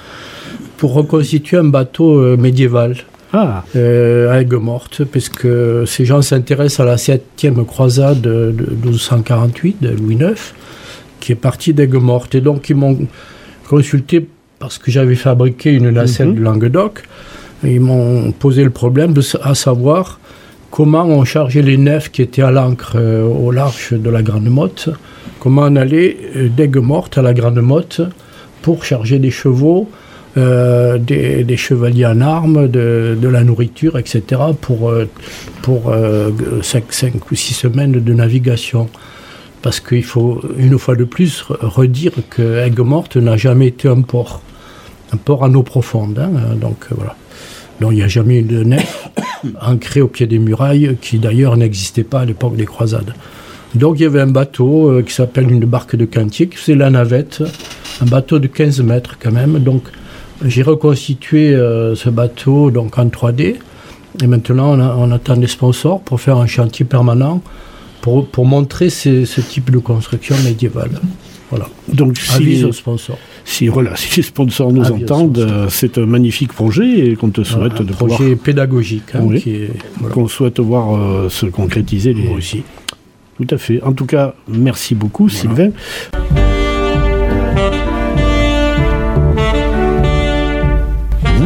pour 0.77 0.95
reconstituer 0.95 1.57
un 1.57 1.65
bateau 1.65 2.37
médiéval 2.37 2.97
Ah, 3.37 3.65
euh, 3.75 4.31
à 4.31 4.41
Aigues-Mortes, 4.43 5.03
parce 5.05 5.29
que 5.29 5.83
ces 5.87 6.05
gens 6.05 6.23
s'intéressent 6.23 6.81
à 6.81 6.85
la 6.85 6.97
septième 6.99 7.65
croisade 7.65 8.21
de, 8.21 8.55
de 8.57 8.71
1248 8.87 9.83
de 9.83 9.89
Louis 9.91 10.15
IX, 10.15 10.55
qui 11.19 11.33
est 11.33 11.35
partie 11.35 11.75
d'Aigues-Mortes. 11.75 12.37
Et 12.37 12.41
donc, 12.41 12.71
ils 12.71 12.77
m'ont 12.77 12.97
consulté 13.69 14.29
parce 14.61 14.79
que 14.79 14.93
j'avais 14.93 15.17
fabriqué 15.17 15.73
une 15.73 15.91
nacelle 15.91 16.29
Mhm. 16.29 16.35
du 16.35 16.43
Languedoc. 16.43 17.03
Et 17.65 17.73
ils 17.75 17.81
m'ont 17.81 18.31
posé 18.31 18.63
le 18.63 18.71
problème 18.71 19.13
de 19.15 19.23
à 19.43 19.55
savoir 19.57 20.21
comment 20.71 21.05
on 21.05 21.25
chargeait 21.25 21.63
les 21.63 21.77
nefs 21.77 22.13
qui 22.13 22.23
étaient 22.23 22.43
à 22.43 22.53
l'ancre 22.53 22.93
euh, 22.97 23.25
au 23.27 23.51
large 23.51 23.95
de 23.95 24.11
la 24.11 24.23
Grande 24.23 24.49
Motte, 24.49 24.91
comment 25.41 25.63
on 25.63 25.75
allait 25.77 26.17
euh, 26.37 26.49
d'Aigues-Mortes 26.49 27.19
à 27.19 27.23
la 27.23 27.33
Grande 27.35 27.61
Motte 27.61 28.01
pour 28.63 28.85
charger 28.85 29.19
des 29.19 29.31
chevaux, 29.33 29.89
euh, 30.37 30.99
des, 30.99 31.57
chevaliers 31.57 32.07
en 32.07 32.21
armes, 32.21 32.69
de, 32.69 33.17
la 33.23 33.45
nourriture, 33.45 33.99
etc., 33.99 34.41
pour, 34.61 34.91
euh, 34.91 35.09
pour 35.63 35.95
5 36.63 36.85
ou 37.31 37.35
6 37.35 37.55
semaines 37.55 37.93
de 37.93 38.15
navigation. 38.15 38.89
Parce 39.65 39.81
qu'il 39.81 40.05
faut, 40.05 40.43
une 40.59 40.79
fois 40.79 40.95
de 40.95 41.05
plus, 41.05 41.43
re- 41.49 41.57
redire 41.67 42.13
que 42.29 42.59
Aigues-Mortes 42.59 43.17
n'a 43.17 43.39
jamais 43.39 43.69
été 43.69 43.89
un 43.89 44.03
port. 44.03 44.43
Un 45.11 45.17
port 45.17 45.43
à 45.43 45.49
eau 45.49 45.63
profonde. 45.63 46.19
hein, 46.19 46.31
euh, 46.37 46.55
donc 46.55 46.77
euh, 46.91 46.97
voilà. 46.97 47.17
Donc 47.81 47.93
il 47.93 47.97
n'y 47.97 48.03
a 48.03 48.09
jamais 48.09 48.41
eu 48.41 48.43
de 48.43 48.63
nef 48.63 49.09
ancré 49.63 50.03
au 50.03 50.09
pied 50.09 50.27
des 50.27 50.39
murailles, 50.39 50.99
qui 51.01 51.19
d'ailleurs 51.19 51.57
n'existait 51.57 52.05
pas 52.05 52.21
à 52.21 52.25
l'époque 52.27 52.57
des 52.57 52.67
croisades. 52.67 53.15
Donc 53.75 53.99
il 53.99 54.03
y 54.03 54.07
avait 54.07 54.21
un 54.21 54.27
bateau 54.31 54.91
euh, 54.91 55.03
qui 55.03 55.15
s'appelle 55.15 55.51
une 55.51 55.65
barque 55.65 55.97
de 55.97 56.05
cantier, 56.05 56.47
qui 56.49 56.59
faisait 56.59 56.77
la 56.77 56.91
navette, 56.91 57.43
un 58.03 58.05
bateau 58.05 58.39
de 58.39 58.49
15 58.49 58.83
mètres 58.83 59.17
quand 59.19 59.33
même. 59.33 59.59
Donc 59.61 59.85
j'ai 60.45 60.63
reconstitué 60.63 61.55
euh, 61.55 61.95
ce 61.95 62.09
bateau 62.11 62.71
donc 62.71 62.99
en 62.99 63.07
3D. 63.07 63.57
Et 64.23 64.27
maintenant 64.27 64.77
on, 64.77 64.81
a- 64.81 64.95
on 64.99 65.11
attend 65.11 65.37
des 65.37 65.47
sponsors 65.49 66.01
pour 66.01 66.21
faire 66.21 66.37
un 66.39 66.47
chantier 66.47 66.85
permanent 66.85 67.43
pour, 68.01 68.27
pour 68.29 68.47
montrer 68.47 68.91
ces- 68.91 69.27
ce 69.27 69.41
type 69.41 69.71
de 69.71 69.79
construction 69.79 70.37
médiévale. 70.45 71.01
Voilà. 71.51 71.69
donc 71.93 72.19
Avis 72.35 72.59
si, 72.59 72.65
aux 72.65 72.73
sponsors. 72.73 73.19
si, 73.45 73.69
voilà, 73.69 73.95
si 73.97 74.17
les 74.17 74.23
sponsors 74.23 74.73
nous 74.73 74.85
Avis 74.87 75.05
entendent, 75.05 75.39
euh, 75.39 75.67
c'est 75.69 75.99
un 75.99 76.07
magnifique 76.07 76.53
projet 76.53 77.11
et 77.11 77.17
qu'on 77.17 77.31
te 77.31 77.43
souhaite 77.45 77.73
Voilà, 77.75 77.81
un 77.81 77.85
de 77.85 77.93
pouvoir, 77.93 78.19
projet 78.19 78.37
pédagogique 78.37 79.15
hein, 79.15 79.21
Oui. 79.23 79.69
voilà. 79.99 80.15
qu'on 80.15 80.27
souhaite 80.29 80.59
voir 80.61 80.97
euh, 80.97 81.29
se 81.29 81.47
concrétiser. 81.47 82.15
Moi 82.15 82.37
aussi. 82.39 82.63
Tout 83.37 83.47
à 83.55 83.59
fait. 83.59 83.83
En 83.83 83.93
tout 83.93 84.07
cas, 84.07 84.35
merci 84.49 84.95
beaucoup, 84.95 85.29
Sylvain. 85.29 85.71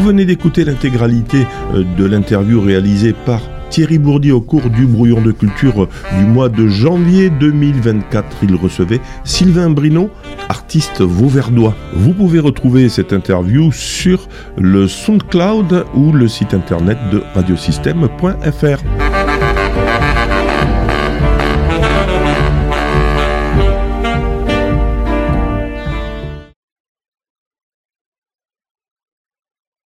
Venez 0.09 0.25
d'écouter 0.25 0.65
l'intégralité 0.65 1.47
euh, 1.75 1.85
de 1.99 2.07
l'interview 2.07 2.63
réalisée 2.63 3.13
par 3.13 3.43
Thierry 3.69 3.99
Bourdi 3.99 4.33
au 4.33 4.41
cours 4.41 4.71
du 4.71 4.87
brouillon 4.87 5.21
de 5.21 5.33
culture 5.33 5.83
euh, 5.83 5.89
du 6.19 6.25
mois 6.25 6.49
de 6.49 6.67
janvier 6.67 7.29
2024. 7.29 8.39
Il 8.45 8.55
recevait 8.55 9.03
Sylvain 9.25 9.69
Brino, 9.69 10.09
artiste 10.49 11.03
vauverdois. 11.03 11.75
Vous 11.93 12.15
pouvez 12.15 12.39
retrouver 12.39 12.89
cette 12.89 13.13
interview 13.13 13.71
sur 13.71 14.29
le 14.57 14.89
SoundCloud 14.89 15.85
ou 15.95 16.13
le 16.13 16.27
site 16.27 16.55
internet 16.55 16.97
de 17.13 17.23
radiosystème.fr. 17.35 19.18